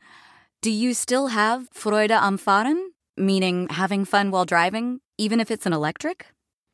do 0.65 0.71
you 0.71 0.95
still 0.95 1.27
have 1.27 1.69
Freude 1.75 2.09
am 2.09 2.39
Fahren, 2.39 2.87
meaning 3.15 3.67
having 3.69 4.03
fun 4.03 4.31
while 4.31 4.45
driving, 4.45 4.99
even 5.15 5.39
if 5.39 5.51
it's 5.51 5.67
an 5.67 5.73
electric? 5.73 6.25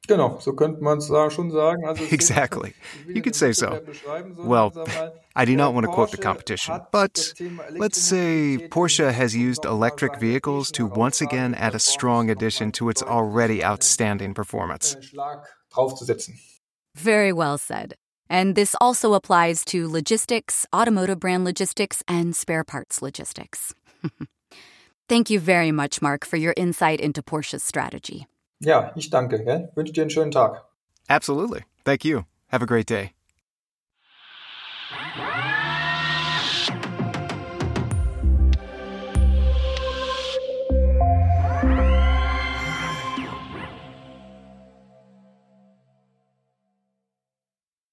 Genau, 0.07 0.39
so 0.39 0.53
könnte 0.53 0.81
man 0.81 0.99
es 0.99 1.07
schon 1.33 1.51
sagen. 1.51 1.83
Also 1.85 2.05
exactly. 2.11 2.73
You 3.13 3.21
could 3.21 3.35
say 3.35 3.51
so. 3.51 3.81
Well, 4.45 4.71
I 5.35 5.43
do 5.43 5.57
not 5.57 5.73
want 5.73 5.83
to 5.83 5.89
quote 5.89 6.11
the 6.11 6.17
competition, 6.17 6.79
but 6.93 7.33
let's 7.71 7.99
say 7.99 8.59
Porsche 8.69 9.11
has 9.11 9.35
used 9.35 9.65
electric 9.65 10.15
vehicles 10.15 10.71
to 10.71 10.85
once 10.85 11.19
again 11.19 11.53
add 11.55 11.75
a 11.75 11.79
strong 11.79 12.29
addition 12.29 12.71
to 12.73 12.87
its 12.87 13.03
already 13.03 13.61
outstanding 13.61 14.33
performance. 14.33 14.95
Very 16.95 17.33
well 17.33 17.57
said. 17.57 17.95
And 18.29 18.55
this 18.55 18.73
also 18.79 19.13
applies 19.13 19.65
to 19.65 19.89
logistics, 19.89 20.65
automotive 20.73 21.19
brand 21.19 21.43
logistics, 21.43 22.01
and 22.07 22.33
spare 22.33 22.63
parts 22.63 23.01
logistics. 23.01 23.75
Thank 25.09 25.29
you 25.29 25.39
very 25.39 25.71
much, 25.71 26.01
Mark, 26.01 26.25
for 26.25 26.37
your 26.37 26.53
insight 26.55 27.01
into 27.01 27.21
Porsche's 27.21 27.63
strategy. 27.63 28.27
Ja, 28.59 28.91
ich 28.95 29.09
danke. 29.09 29.43
Gell? 29.43 29.69
Wünsche 29.75 29.93
dir 29.93 30.01
einen 30.01 30.09
schönen 30.09 30.31
Tag. 30.31 30.63
Absolutely. 31.09 31.63
Thank 31.83 32.05
you. 32.05 32.25
Have 32.47 32.61
a 32.61 32.67
great 32.67 32.87
day. 32.87 33.13